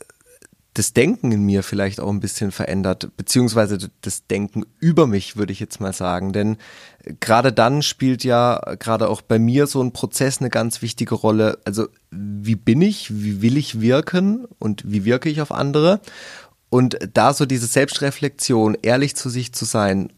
das 0.74 0.92
Denken 0.92 1.30
in 1.30 1.42
mir 1.44 1.62
vielleicht 1.62 2.00
auch 2.00 2.10
ein 2.10 2.18
bisschen 2.18 2.50
verändert, 2.50 3.16
beziehungsweise 3.16 3.78
das 4.00 4.26
Denken 4.26 4.64
über 4.80 5.06
mich, 5.06 5.36
würde 5.36 5.52
ich 5.52 5.60
jetzt 5.60 5.80
mal 5.80 5.92
sagen. 5.92 6.32
Denn 6.32 6.56
äh, 7.04 7.14
gerade 7.20 7.52
dann 7.52 7.82
spielt 7.82 8.24
ja 8.24 8.60
gerade 8.78 9.08
auch 9.08 9.22
bei 9.22 9.38
mir 9.38 9.66
so 9.66 9.82
ein 9.82 9.92
Prozess 9.92 10.40
eine 10.40 10.50
ganz 10.50 10.82
wichtige 10.82 11.14
Rolle. 11.14 11.58
Also 11.64 11.88
wie 12.10 12.56
bin 12.56 12.82
ich, 12.82 13.14
wie 13.14 13.40
will 13.40 13.56
ich 13.56 13.80
wirken 13.80 14.46
und 14.58 14.82
wie 14.90 15.04
wirke 15.04 15.28
ich 15.28 15.40
auf 15.40 15.52
andere? 15.52 16.00
Und 16.70 16.98
da 17.12 17.32
so 17.32 17.46
diese 17.46 17.66
Selbstreflexion, 17.66 18.76
ehrlich 18.82 19.14
zu 19.14 19.28
sich 19.30 19.52
zu 19.52 19.64
sein 19.64 20.12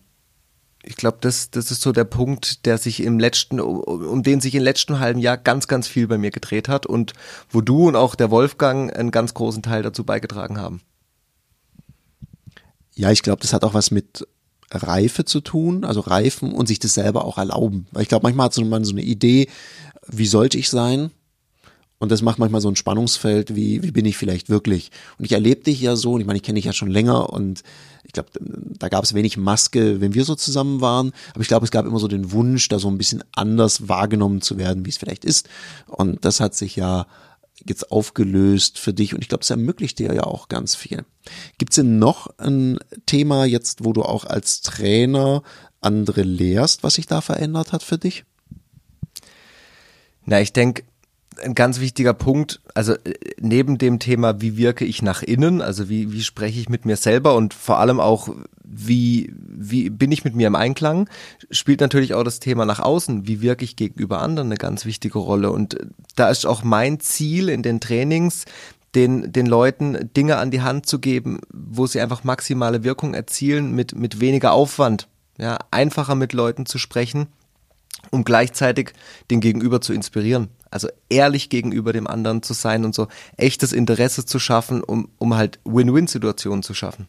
ich 0.86 0.96
glaube, 0.96 1.18
das, 1.20 1.50
das 1.50 1.72
ist 1.72 1.82
so 1.82 1.90
der 1.90 2.04
Punkt, 2.04 2.64
der 2.64 2.78
sich 2.78 3.02
im 3.02 3.18
letzten, 3.18 3.58
um 3.58 4.22
den 4.22 4.40
sich 4.40 4.54
im 4.54 4.62
letzten 4.62 5.00
halben 5.00 5.18
Jahr 5.18 5.36
ganz, 5.36 5.66
ganz 5.66 5.88
viel 5.88 6.06
bei 6.06 6.16
mir 6.16 6.30
gedreht 6.30 6.68
hat 6.68 6.86
und 6.86 7.12
wo 7.50 7.60
du 7.60 7.88
und 7.88 7.96
auch 7.96 8.14
der 8.14 8.30
Wolfgang 8.30 8.96
einen 8.96 9.10
ganz 9.10 9.34
großen 9.34 9.62
Teil 9.62 9.82
dazu 9.82 10.04
beigetragen 10.04 10.58
haben. 10.58 10.80
Ja, 12.94 13.10
ich 13.10 13.22
glaube, 13.22 13.42
das 13.42 13.52
hat 13.52 13.64
auch 13.64 13.74
was 13.74 13.90
mit 13.90 14.26
Reife 14.70 15.24
zu 15.24 15.40
tun, 15.40 15.84
also 15.84 16.00
reifen 16.00 16.52
und 16.52 16.66
sich 16.66 16.78
das 16.78 16.94
selber 16.94 17.24
auch 17.24 17.36
erlauben. 17.36 17.88
Weil 17.90 18.02
ich 18.02 18.08
glaube, 18.08 18.22
manchmal 18.22 18.46
hat 18.46 18.56
man 18.56 18.84
so 18.84 18.92
eine 18.92 19.02
Idee, 19.02 19.48
wie 20.06 20.26
sollte 20.26 20.56
ich 20.56 20.70
sein? 20.70 21.10
Und 21.98 22.12
das 22.12 22.20
macht 22.20 22.38
manchmal 22.38 22.60
so 22.60 22.68
ein 22.68 22.76
Spannungsfeld, 22.76 23.56
wie, 23.56 23.82
wie 23.82 23.90
bin 23.90 24.04
ich 24.04 24.18
vielleicht 24.18 24.50
wirklich? 24.50 24.90
Und 25.18 25.24
ich 25.24 25.32
erlebe 25.32 25.62
dich 25.62 25.80
ja 25.80 25.96
so, 25.96 26.12
und 26.12 26.20
ich 26.20 26.26
meine, 26.26 26.36
ich 26.36 26.42
kenne 26.42 26.56
dich 26.56 26.66
ja 26.66 26.74
schon 26.74 26.90
länger 26.90 27.30
und 27.30 27.62
ich 28.04 28.12
glaube, 28.12 28.28
da 28.40 28.88
gab 28.88 29.02
es 29.02 29.14
wenig 29.14 29.36
Maske, 29.36 30.00
wenn 30.00 30.14
wir 30.14 30.24
so 30.24 30.34
zusammen 30.34 30.80
waren. 30.80 31.12
Aber 31.32 31.40
ich 31.40 31.48
glaube, 31.48 31.64
es 31.64 31.70
gab 31.70 31.86
immer 31.86 31.98
so 31.98 32.08
den 32.08 32.32
Wunsch, 32.32 32.68
da 32.68 32.78
so 32.78 32.88
ein 32.88 32.98
bisschen 32.98 33.24
anders 33.34 33.88
wahrgenommen 33.88 34.42
zu 34.42 34.58
werden, 34.58 34.84
wie 34.84 34.90
es 34.90 34.98
vielleicht 34.98 35.24
ist. 35.24 35.48
Und 35.86 36.24
das 36.24 36.40
hat 36.40 36.54
sich 36.54 36.76
ja 36.76 37.06
jetzt 37.64 37.90
aufgelöst 37.90 38.78
für 38.78 38.92
dich 38.92 39.14
und 39.14 39.22
ich 39.22 39.28
glaube, 39.28 39.42
es 39.42 39.50
ermöglicht 39.50 39.98
dir 39.98 40.12
ja 40.12 40.24
auch 40.24 40.48
ganz 40.48 40.74
viel. 40.74 41.04
Gibt 41.58 41.72
es 41.72 41.76
denn 41.76 41.98
noch 41.98 42.28
ein 42.38 42.78
Thema 43.06 43.46
jetzt, 43.46 43.84
wo 43.84 43.92
du 43.92 44.02
auch 44.02 44.24
als 44.24 44.60
Trainer 44.60 45.42
andere 45.80 46.22
lehrst, 46.22 46.82
was 46.82 46.94
sich 46.94 47.06
da 47.06 47.20
verändert 47.20 47.72
hat 47.72 47.82
für 47.82 47.98
dich? 47.98 48.24
Na, 50.26 50.40
ich 50.40 50.52
denke, 50.52 50.82
ein 51.42 51.54
ganz 51.54 51.80
wichtiger 51.80 52.14
Punkt, 52.14 52.60
also 52.74 52.94
äh, 52.94 53.14
neben 53.40 53.78
dem 53.78 53.98
Thema, 53.98 54.40
wie 54.40 54.56
wirke 54.56 54.84
ich 54.84 55.02
nach 55.02 55.22
innen, 55.22 55.60
also 55.60 55.88
wie, 55.88 56.12
wie 56.12 56.22
spreche 56.22 56.60
ich 56.60 56.68
mit 56.68 56.84
mir 56.84 56.96
selber 56.96 57.34
und 57.34 57.54
vor 57.54 57.78
allem 57.78 58.00
auch, 58.00 58.28
wie, 58.64 59.32
wie 59.36 59.90
bin 59.90 60.12
ich 60.12 60.24
mit 60.24 60.34
mir 60.34 60.46
im 60.46 60.54
Einklang, 60.54 61.08
spielt 61.50 61.80
natürlich 61.80 62.14
auch 62.14 62.24
das 62.24 62.40
Thema 62.40 62.64
nach 62.64 62.80
außen, 62.80 63.26
wie 63.26 63.40
wirke 63.40 63.64
ich 63.64 63.76
gegenüber 63.76 64.20
anderen 64.20 64.48
eine 64.48 64.56
ganz 64.56 64.84
wichtige 64.84 65.18
Rolle. 65.18 65.50
Und 65.50 65.74
äh, 65.74 65.86
da 66.14 66.30
ist 66.30 66.46
auch 66.46 66.64
mein 66.64 67.00
Ziel 67.00 67.48
in 67.48 67.62
den 67.62 67.80
Trainings, 67.80 68.44
den, 68.94 69.30
den 69.30 69.46
Leuten 69.46 70.10
Dinge 70.16 70.38
an 70.38 70.50
die 70.50 70.62
Hand 70.62 70.86
zu 70.86 70.98
geben, 70.98 71.40
wo 71.52 71.86
sie 71.86 72.00
einfach 72.00 72.24
maximale 72.24 72.82
Wirkung 72.82 73.14
erzielen 73.14 73.74
mit, 73.74 73.94
mit 73.94 74.20
weniger 74.20 74.52
Aufwand. 74.52 75.08
Ja, 75.38 75.58
einfacher 75.70 76.14
mit 76.14 76.32
Leuten 76.32 76.64
zu 76.64 76.78
sprechen, 76.78 77.26
um 78.10 78.24
gleichzeitig 78.24 78.92
den 79.30 79.40
Gegenüber 79.40 79.80
zu 79.80 79.92
inspirieren. 79.92 80.48
Also 80.70 80.88
ehrlich 81.08 81.48
gegenüber 81.48 81.92
dem 81.92 82.06
anderen 82.06 82.42
zu 82.42 82.52
sein 82.52 82.84
und 82.84 82.94
so 82.94 83.08
echtes 83.36 83.72
Interesse 83.72 84.26
zu 84.26 84.38
schaffen, 84.38 84.82
um, 84.82 85.08
um 85.18 85.34
halt 85.34 85.58
Win-Win-Situationen 85.64 86.62
zu 86.62 86.74
schaffen. 86.74 87.08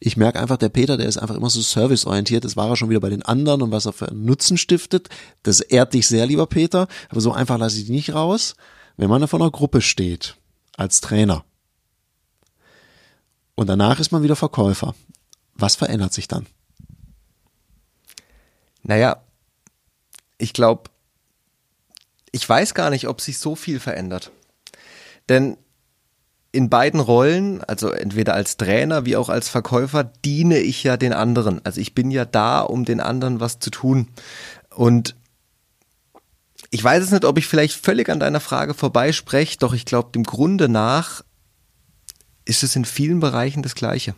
Ich 0.00 0.16
merke 0.16 0.38
einfach, 0.38 0.56
der 0.56 0.68
Peter, 0.68 0.96
der 0.96 1.06
ist 1.06 1.16
einfach 1.16 1.34
immer 1.34 1.50
so 1.50 1.60
serviceorientiert. 1.60 2.44
Das 2.44 2.56
war 2.56 2.68
er 2.68 2.76
schon 2.76 2.88
wieder 2.88 3.00
bei 3.00 3.10
den 3.10 3.22
anderen 3.22 3.62
und 3.62 3.72
was 3.72 3.86
er 3.86 3.92
für 3.92 4.08
einen 4.08 4.24
Nutzen 4.24 4.56
stiftet. 4.56 5.08
Das 5.42 5.60
ehrt 5.60 5.94
dich 5.94 6.06
sehr, 6.06 6.26
lieber 6.26 6.46
Peter. 6.46 6.86
Aber 7.08 7.20
so 7.20 7.32
einfach 7.32 7.58
lasse 7.58 7.78
ich 7.78 7.86
dich 7.86 7.90
nicht 7.90 8.14
raus, 8.14 8.54
wenn 8.96 9.10
man 9.10 9.26
vor 9.26 9.40
einer 9.40 9.50
Gruppe 9.50 9.80
steht, 9.80 10.36
als 10.76 11.00
Trainer. 11.00 11.44
Und 13.56 13.66
danach 13.66 13.98
ist 13.98 14.12
man 14.12 14.22
wieder 14.22 14.36
Verkäufer. 14.36 14.94
Was 15.54 15.74
verändert 15.74 16.12
sich 16.12 16.28
dann? 16.28 16.46
Naja, 18.84 19.20
ich 20.38 20.52
glaube, 20.52 20.90
ich 22.32 22.48
weiß 22.48 22.74
gar 22.74 22.90
nicht, 22.90 23.08
ob 23.08 23.20
sich 23.20 23.38
so 23.38 23.56
viel 23.56 23.80
verändert. 23.80 24.30
Denn 25.28 25.56
in 26.50 26.70
beiden 26.70 27.00
Rollen, 27.00 27.62
also 27.64 27.90
entweder 27.90 28.34
als 28.34 28.56
Trainer 28.56 29.04
wie 29.04 29.16
auch 29.16 29.28
als 29.28 29.48
Verkäufer, 29.48 30.04
diene 30.04 30.58
ich 30.58 30.82
ja 30.82 30.96
den 30.96 31.12
anderen. 31.12 31.64
Also 31.64 31.80
ich 31.80 31.94
bin 31.94 32.10
ja 32.10 32.24
da, 32.24 32.60
um 32.60 32.84
den 32.84 33.00
anderen 33.00 33.40
was 33.40 33.58
zu 33.58 33.70
tun. 33.70 34.08
Und 34.74 35.14
ich 36.70 36.82
weiß 36.82 37.02
es 37.02 37.10
nicht, 37.10 37.24
ob 37.24 37.38
ich 37.38 37.46
vielleicht 37.46 37.74
völlig 37.74 38.08
an 38.08 38.20
deiner 38.20 38.40
Frage 38.40 38.74
vorbeispreche, 38.74 39.58
doch 39.58 39.74
ich 39.74 39.84
glaube, 39.84 40.12
dem 40.12 40.24
Grunde 40.24 40.68
nach 40.68 41.22
ist 42.44 42.62
es 42.62 42.76
in 42.76 42.84
vielen 42.84 43.20
Bereichen 43.20 43.62
das 43.62 43.74
Gleiche. 43.74 44.14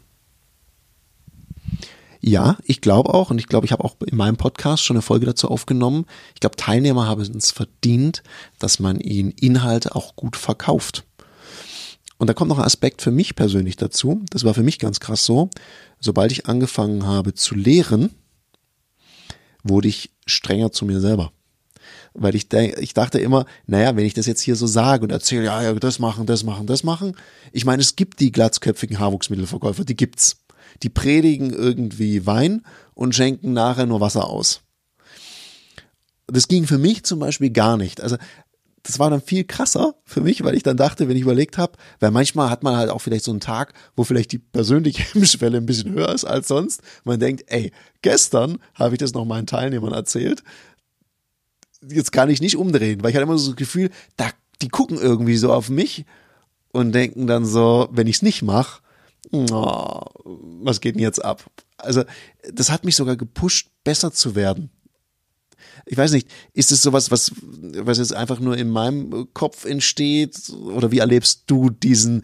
Ja, 2.21 2.59
ich 2.65 2.83
glaube 2.83 3.15
auch, 3.15 3.31
und 3.31 3.39
ich 3.39 3.47
glaube, 3.47 3.65
ich 3.65 3.73
habe 3.73 3.83
auch 3.83 3.97
in 4.07 4.17
meinem 4.17 4.37
Podcast 4.37 4.85
schon 4.85 4.97
eine 4.97 5.03
Folge 5.03 5.27
dazu 5.27 5.49
aufgenommen. 5.49 6.05
Ich 6.35 6.41
glaube, 6.41 6.57
Teilnehmer 6.57 7.07
haben 7.07 7.23
es 7.23 7.51
verdient, 7.51 8.23
dass 8.59 8.79
man 8.79 9.01
ihnen 9.01 9.31
Inhalte 9.31 9.95
auch 9.97 10.17
gut 10.17 10.37
verkauft. 10.37 11.05
Und 12.19 12.27
da 12.27 12.35
kommt 12.35 12.51
noch 12.51 12.59
ein 12.59 12.65
Aspekt 12.65 13.01
für 13.01 13.11
mich 13.11 13.35
persönlich 13.35 13.77
dazu. 13.77 14.23
Das 14.29 14.45
war 14.45 14.53
für 14.53 14.63
mich 14.63 14.79
ganz 14.79 15.01
krass 15.01 15.25
so. 15.25 15.49
Sobald 16.01 16.33
ich 16.33 16.45
angefangen 16.45 17.07
habe 17.07 17.33
zu 17.33 17.55
lehren, 17.55 18.11
wurde 19.65 19.89
ich 19.89 20.11
strenger 20.27 20.71
zu 20.71 20.85
mir 20.85 21.01
selber. 21.01 21.33
Weil 22.13 22.35
ich, 22.35 22.53
ich 22.53 22.93
dachte 22.93 23.19
immer, 23.19 23.47
naja, 23.67 23.97
wenn 23.97 24.05
ich 24.05 24.13
das 24.13 24.27
jetzt 24.27 24.43
hier 24.43 24.57
so 24.57 24.67
sage 24.67 25.05
und 25.05 25.11
erzähle, 25.11 25.45
ja, 25.45 25.63
ja, 25.63 25.73
das 25.73 25.99
machen, 25.99 26.27
das 26.27 26.45
machen, 26.45 26.67
das 26.67 26.85
machen. 26.85 27.17
Ich 27.53 27.65
meine, 27.65 27.81
es 27.81 27.97
gibt 27.97 28.21
die 28.21 28.33
glatzköpfigen 28.33 28.99
Haarwuchsmittelverkäufer, 28.99 29.85
die 29.85 29.97
gibt's. 29.97 30.40
Die 30.83 30.89
predigen 30.89 31.51
irgendwie 31.51 32.27
Wein 32.27 32.63
und 32.95 33.15
schenken 33.15 33.53
nachher 33.53 33.87
nur 33.87 34.01
Wasser 34.01 34.29
aus. 34.29 34.63
Das 36.27 36.49
ging 36.49 36.67
für 36.67 36.79
mich 36.79 37.05
zum 37.05 37.19
Beispiel 37.19 37.51
gar 37.51 37.77
nicht. 37.77 38.01
Also 38.01 38.17
das 38.83 38.99
war 38.99 39.11
dann 39.11 39.21
viel 39.21 39.45
krasser 39.45 39.95
für 40.05 40.21
mich, 40.21 40.43
weil 40.43 40.55
ich 40.55 40.63
dann 40.63 40.77
dachte, 40.77 41.09
wenn 41.09 41.17
ich 41.17 41.23
überlegt 41.23 41.59
habe, 41.59 41.73
weil 41.99 42.11
manchmal 42.11 42.51
hat 42.51 42.63
man 42.63 42.77
halt 42.77 42.91
auch 42.91 43.01
vielleicht 43.01 43.25
so 43.25 43.31
einen 43.31 43.41
Tag, 43.41 43.75
wo 43.95 44.05
vielleicht 44.05 44.33
die 44.33 44.39
persönliche 44.39 45.03
Hemmschwelle 45.15 45.59
ein 45.59 45.67
bisschen 45.67 45.93
höher 45.93 46.13
ist 46.13 46.25
als 46.25 46.49
sonst. 46.49 46.83
Man 47.05 47.21
denkt, 47.21 47.45
ey, 47.49 47.73
gestern 48.03 48.59
habe 48.75 48.95
ich 48.95 48.99
das 48.99 49.13
noch 49.13 49.25
meinen 49.25 49.47
Teilnehmern 49.47 49.93
erzählt. 49.93 50.43
Jetzt 51.87 52.13
kann 52.13 52.31
ich 52.31 52.41
nicht 52.41 52.57
umdrehen, 52.57 53.03
weil 53.03 53.11
ich 53.11 53.17
hatte 53.17 53.25
immer 53.25 53.39
so 53.39 53.51
das 53.51 53.57
Gefühl, 53.57 53.91
da, 54.17 54.31
die 54.63 54.69
gucken 54.69 54.99
irgendwie 54.99 55.37
so 55.37 55.53
auf 55.53 55.71
mich 55.71 56.05
und 56.73 56.93
denken 56.93 57.27
dann 57.27 57.45
so, 57.45 57.89
wenn 57.93 58.07
ich 58.07 58.17
es 58.17 58.23
nicht 58.23 58.43
mache, 58.43 58.83
oh, 59.33 60.03
was 60.63 60.81
geht 60.81 60.95
denn 60.95 61.03
jetzt 61.03 61.25
ab? 61.25 61.45
Also, 61.77 62.05
das 62.53 62.71
hat 62.71 62.85
mich 62.85 62.97
sogar 62.97 63.17
gepusht, 63.17 63.71
besser 63.85 64.13
zu 64.13 64.35
werden 64.35 64.71
ich 65.87 65.97
weiß 65.97 66.13
nicht, 66.13 66.29
ist 66.53 66.73
es 66.73 66.83
sowas, 66.83 67.11
was, 67.11 67.33
was 67.41 67.99
jetzt 67.99 68.15
einfach 68.15 68.41
nur 68.41 68.57
in 68.57 68.71
meinem 68.71 69.29
Kopf 69.35 69.65
entsteht? 69.65 70.51
Oder 70.51 70.91
wie 70.91 70.99
erlebst 70.99 71.45
du 71.47 71.71
diesen, 71.71 72.23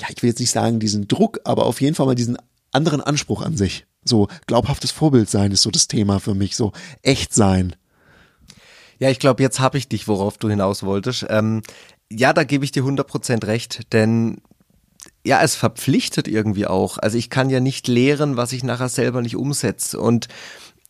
ja, 0.00 0.08
ich 0.14 0.22
will 0.22 0.30
jetzt 0.30 0.40
nicht 0.40 0.50
sagen 0.50 0.80
diesen 0.80 1.08
Druck, 1.08 1.40
aber 1.44 1.66
auf 1.66 1.80
jeden 1.80 1.94
Fall 1.94 2.06
mal 2.06 2.14
diesen 2.14 2.38
anderen 2.72 3.00
Anspruch 3.00 3.42
an 3.42 3.56
sich? 3.56 3.86
So 4.04 4.28
glaubhaftes 4.46 4.90
Vorbild 4.90 5.28
sein 5.28 5.52
ist 5.52 5.62
so 5.62 5.70
das 5.70 5.88
Thema 5.88 6.20
für 6.20 6.34
mich, 6.34 6.56
so 6.56 6.72
echt 7.02 7.34
sein. 7.34 7.76
Ja, 8.98 9.10
ich 9.10 9.18
glaube, 9.18 9.42
jetzt 9.42 9.60
habe 9.60 9.78
ich 9.78 9.88
dich, 9.88 10.08
worauf 10.08 10.38
du 10.38 10.48
hinaus 10.48 10.82
wolltest. 10.82 11.26
Ähm, 11.28 11.62
ja, 12.10 12.32
da 12.32 12.44
gebe 12.44 12.64
ich 12.64 12.72
dir 12.72 12.82
100% 12.82 13.46
recht, 13.46 13.92
denn 13.92 14.42
ja, 15.24 15.42
es 15.42 15.54
verpflichtet 15.54 16.28
irgendwie 16.28 16.66
auch. 16.66 16.98
Also 16.98 17.18
ich 17.18 17.30
kann 17.30 17.50
ja 17.50 17.60
nicht 17.60 17.88
lehren, 17.88 18.36
was 18.36 18.52
ich 18.52 18.64
nachher 18.64 18.88
selber 18.88 19.20
nicht 19.20 19.36
umsetze. 19.36 20.00
Und 20.00 20.28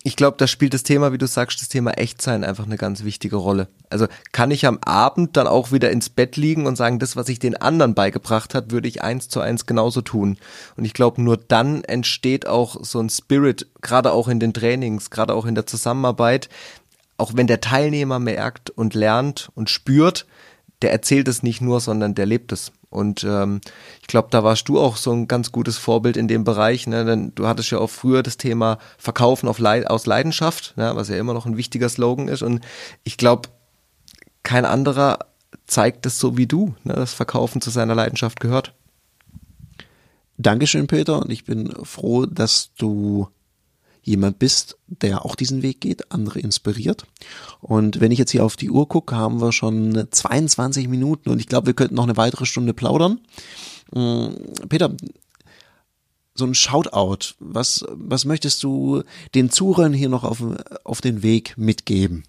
ich 0.03 0.17
glaube, 0.17 0.37
da 0.39 0.47
spielt 0.47 0.73
das 0.73 0.83
Thema, 0.83 1.13
wie 1.13 1.19
du 1.19 1.27
sagst, 1.27 1.61
das 1.61 1.69
Thema 1.69 1.91
Echtsein 1.93 2.43
einfach 2.43 2.65
eine 2.65 2.79
ganz 2.79 3.05
wichtige 3.05 3.37
Rolle. 3.37 3.69
Also 3.91 4.07
kann 4.33 4.51
ich 4.51 4.67
am 4.67 4.79
Abend 4.79 5.37
dann 5.37 5.47
auch 5.47 5.73
wieder 5.73 5.91
ins 5.91 6.09
Bett 6.09 6.37
liegen 6.37 6.67
und 6.67 6.77
sagen, 6.77 6.99
das, 6.99 7.17
was 7.17 7.29
ich 7.29 7.39
den 7.39 7.57
anderen 7.57 7.95
beigebracht 7.95 8.55
hat, 8.55 8.71
würde 8.71 8.89
ich 8.89 9.03
eins 9.03 9.29
zu 9.29 9.41
eins 9.41 9.67
genauso 9.67 10.01
tun. 10.01 10.39
Und 10.77 10.85
ich 10.87 10.95
glaube, 10.95 11.21
nur 11.21 11.37
dann 11.37 11.85
entsteht 11.85 12.47
auch 12.47 12.83
so 12.83 13.01
ein 13.01 13.11
Spirit, 13.11 13.67
gerade 13.83 14.13
auch 14.13 14.29
in 14.29 14.41
den 14.41 14.55
Trainings, 14.55 15.11
gerade 15.11 15.35
auch 15.35 15.45
in 15.45 15.55
der 15.55 15.67
Zusammenarbeit, 15.67 16.49
auch 17.19 17.33
wenn 17.35 17.47
der 17.47 17.61
Teilnehmer 17.61 18.19
merkt 18.19 18.71
und 18.71 18.95
lernt 18.95 19.51
und 19.55 19.69
spürt, 19.69 20.27
der 20.81 20.93
erzählt 20.93 21.29
es 21.29 21.43
nicht 21.43 21.61
nur, 21.61 21.81
sondern 21.81 22.15
der 22.15 22.25
lebt 22.25 22.53
es. 22.53 22.73
Und 22.91 23.23
ähm, 23.23 23.61
ich 24.01 24.09
glaube, 24.09 24.29
da 24.33 24.43
warst 24.43 24.69
du 24.69 24.81
auch 24.81 24.97
so 24.97 25.13
ein 25.13 25.29
ganz 25.29 25.53
gutes 25.53 25.79
Vorbild 25.79 26.17
in 26.17 26.27
dem 26.27 26.43
Bereich. 26.43 26.89
Ne? 26.89 27.05
Denn 27.05 27.33
du 27.37 27.47
hattest 27.47 27.71
ja 27.71 27.79
auch 27.79 27.89
früher 27.89 28.25
das 28.25 28.37
Thema 28.37 28.79
Verkaufen 28.99 29.49
auf 29.49 29.61
Leid 29.61 29.89
aus 29.89 30.07
Leidenschaft, 30.07 30.75
ne? 30.77 30.93
was 30.97 31.09
ja 31.09 31.17
immer 31.17 31.33
noch 31.33 31.47
ein 31.47 31.57
wichtiger 31.57 31.89
Slogan 31.89 32.27
ist. 32.27 32.43
Und 32.43 32.61
ich 33.05 33.17
glaube, 33.17 33.49
kein 34.43 34.65
anderer 34.65 35.21
zeigt 35.67 36.05
es 36.05 36.19
so 36.19 36.37
wie 36.37 36.47
du, 36.47 36.75
ne? 36.83 36.95
dass 36.95 37.15
Verkaufen 37.15 37.61
zu 37.61 37.71
seiner 37.71 37.95
Leidenschaft 37.95 38.41
gehört. 38.41 38.75
Dankeschön, 40.37 40.89
Peter. 40.89 41.23
Und 41.23 41.31
ich 41.31 41.45
bin 41.45 41.73
froh, 41.85 42.27
dass 42.27 42.73
du 42.77 43.29
jemand 44.03 44.39
bist, 44.39 44.79
der 44.87 45.25
auch 45.25 45.35
diesen 45.35 45.63
Weg 45.63 45.81
geht, 45.81 46.13
andere 46.13 46.41
inspiriert. 46.41 47.07
Und 47.61 48.01
wenn 48.01 48.13
ich 48.13 48.19
jetzt 48.19 48.31
hier 48.31 48.45
auf 48.45 48.57
die 48.57 48.71
Uhr 48.71 48.89
gucke, 48.89 49.17
haben 49.17 49.41
wir 49.41 49.53
schon 49.53 50.07
22 50.11 50.89
Minuten 50.89 51.31
und 51.31 51.41
ich 51.41 51.47
glaube, 51.47 51.69
wir 51.69 51.75
könnten 51.75 51.95
noch 51.95 52.05
eine 52.05 52.17
weitere 52.17 52.47
Stunde 52.47 52.75
plaudern. 52.75 53.21
Mm, 53.93 54.29
Peter, 54.69 54.95
so 56.35 56.47
ein 56.47 56.55
Shoutout, 56.55 57.35
was, 57.39 57.85
was 57.91 58.25
möchtest 58.25 58.63
du 58.63 59.03
den 59.35 59.51
Zuhörern 59.51 59.93
hier 59.93 60.09
noch 60.09 60.25
auf, 60.25 60.43
auf 60.85 61.01
den 61.01 61.23
Weg 61.23 61.57
mitgeben? 61.57 62.25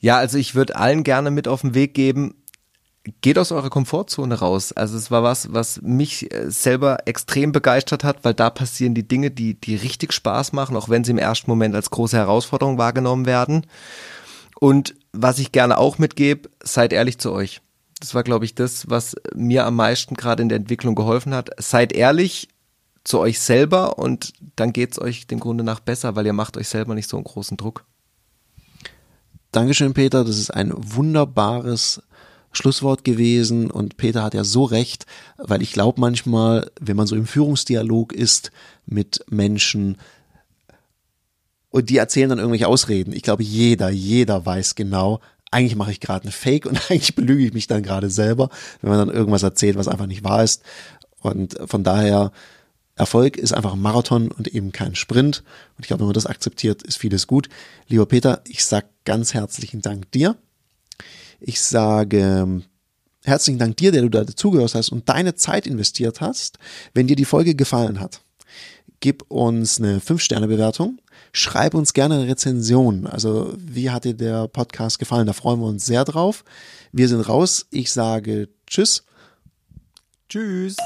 Ja, 0.00 0.16
also 0.16 0.38
ich 0.38 0.54
würde 0.54 0.76
allen 0.76 1.02
gerne 1.02 1.30
mit 1.30 1.48
auf 1.48 1.62
den 1.62 1.74
Weg 1.74 1.94
geben, 1.94 2.34
geht 3.20 3.38
aus 3.38 3.52
eurer 3.52 3.70
Komfortzone 3.70 4.34
raus. 4.34 4.72
Also 4.72 4.96
es 4.96 5.10
war 5.10 5.22
was, 5.22 5.52
was 5.52 5.80
mich 5.82 6.32
äh, 6.32 6.50
selber 6.50 6.98
extrem 7.06 7.52
begeistert 7.52 8.04
hat, 8.04 8.24
weil 8.24 8.34
da 8.34 8.50
passieren 8.50 8.94
die 8.94 9.06
Dinge, 9.06 9.30
die, 9.30 9.54
die 9.54 9.76
richtig 9.76 10.12
Spaß 10.12 10.52
machen, 10.52 10.76
auch 10.76 10.88
wenn 10.88 11.04
sie 11.04 11.12
im 11.12 11.18
ersten 11.18 11.50
Moment 11.50 11.74
als 11.74 11.90
große 11.90 12.16
Herausforderung 12.16 12.78
wahrgenommen 12.78 13.26
werden. 13.26 13.66
Und 14.60 14.94
was 15.12 15.38
ich 15.38 15.52
gerne 15.52 15.78
auch 15.78 15.98
mitgebe, 15.98 16.48
seid 16.62 16.92
ehrlich 16.92 17.18
zu 17.18 17.32
euch. 17.32 17.60
Das 18.00 18.14
war, 18.14 18.22
glaube 18.22 18.44
ich, 18.44 18.54
das, 18.54 18.88
was 18.88 19.16
mir 19.34 19.66
am 19.66 19.76
meisten 19.76 20.14
gerade 20.14 20.42
in 20.42 20.48
der 20.48 20.58
Entwicklung 20.58 20.94
geholfen 20.94 21.34
hat. 21.34 21.50
Seid 21.58 21.92
ehrlich 21.92 22.48
zu 23.04 23.18
euch 23.18 23.40
selber 23.40 23.98
und 23.98 24.32
dann 24.56 24.72
geht's 24.72 25.00
euch 25.00 25.26
dem 25.26 25.40
Grunde 25.40 25.64
nach 25.64 25.80
besser, 25.80 26.14
weil 26.14 26.26
ihr 26.26 26.32
macht 26.32 26.56
euch 26.56 26.68
selber 26.68 26.94
nicht 26.94 27.08
so 27.08 27.16
einen 27.16 27.24
großen 27.24 27.56
Druck. 27.56 27.84
Dankeschön, 29.50 29.94
Peter. 29.94 30.24
Das 30.24 30.38
ist 30.38 30.50
ein 30.50 30.72
wunderbares 30.76 32.02
Schlusswort 32.58 33.04
gewesen 33.04 33.70
und 33.70 33.96
Peter 33.96 34.22
hat 34.22 34.34
ja 34.34 34.44
so 34.44 34.64
recht, 34.64 35.06
weil 35.38 35.62
ich 35.62 35.72
glaube 35.72 36.00
manchmal, 36.00 36.70
wenn 36.80 36.96
man 36.96 37.06
so 37.06 37.16
im 37.16 37.26
Führungsdialog 37.26 38.12
ist 38.12 38.50
mit 38.84 39.24
Menschen 39.30 39.96
und 41.70 41.90
die 41.90 41.96
erzählen 41.96 42.28
dann 42.28 42.38
irgendwelche 42.38 42.68
Ausreden, 42.68 43.12
ich 43.12 43.22
glaube 43.22 43.42
jeder, 43.42 43.88
jeder 43.88 44.44
weiß 44.44 44.74
genau, 44.74 45.20
eigentlich 45.50 45.76
mache 45.76 45.92
ich 45.92 46.00
gerade 46.00 46.24
eine 46.24 46.32
Fake 46.32 46.66
und 46.66 46.78
eigentlich 46.90 47.14
belüge 47.14 47.46
ich 47.46 47.54
mich 47.54 47.66
dann 47.66 47.82
gerade 47.82 48.10
selber, 48.10 48.50
wenn 48.82 48.90
man 48.90 49.06
dann 49.06 49.16
irgendwas 49.16 49.42
erzählt, 49.42 49.76
was 49.76 49.88
einfach 49.88 50.06
nicht 50.06 50.24
wahr 50.24 50.44
ist. 50.44 50.62
Und 51.20 51.56
von 51.66 51.82
daher, 51.84 52.32
Erfolg 52.94 53.36
ist 53.36 53.52
einfach 53.52 53.74
ein 53.74 53.80
Marathon 53.80 54.30
und 54.30 54.48
eben 54.48 54.72
kein 54.72 54.96
Sprint. 54.96 55.44
Und 55.76 55.84
ich 55.84 55.86
glaube, 55.86 56.00
wenn 56.00 56.08
man 56.08 56.14
das 56.14 56.26
akzeptiert, 56.26 56.82
ist 56.82 56.98
vieles 56.98 57.26
gut. 57.26 57.48
Lieber 57.86 58.06
Peter, 58.06 58.42
ich 58.46 58.64
sag 58.64 58.86
ganz 59.04 59.34
herzlichen 59.34 59.80
Dank 59.80 60.10
dir 60.10 60.36
ich 61.40 61.60
sage 61.60 62.62
herzlichen 63.24 63.58
Dank 63.58 63.76
dir, 63.76 63.92
der 63.92 64.02
du 64.02 64.08
da 64.08 64.24
dazugehört 64.24 64.74
hast 64.74 64.90
und 64.90 65.08
deine 65.08 65.34
Zeit 65.34 65.66
investiert 65.66 66.20
hast. 66.20 66.58
Wenn 66.94 67.06
dir 67.06 67.16
die 67.16 67.24
Folge 67.24 67.54
gefallen 67.54 68.00
hat, 68.00 68.22
gib 69.00 69.22
uns 69.30 69.78
eine 69.78 70.00
5-Sterne-Bewertung. 70.00 71.00
Schreib 71.32 71.74
uns 71.74 71.92
gerne 71.92 72.16
eine 72.16 72.28
Rezension. 72.28 73.06
Also, 73.06 73.54
wie 73.58 73.90
hat 73.90 74.04
dir 74.04 74.14
der 74.14 74.48
Podcast 74.48 74.98
gefallen? 74.98 75.26
Da 75.26 75.32
freuen 75.32 75.60
wir 75.60 75.66
uns 75.66 75.84
sehr 75.84 76.04
drauf. 76.04 76.44
Wir 76.92 77.08
sind 77.08 77.20
raus. 77.28 77.66
Ich 77.70 77.92
sage 77.92 78.48
Tschüss. 78.66 79.04
Tschüss. 80.28 80.76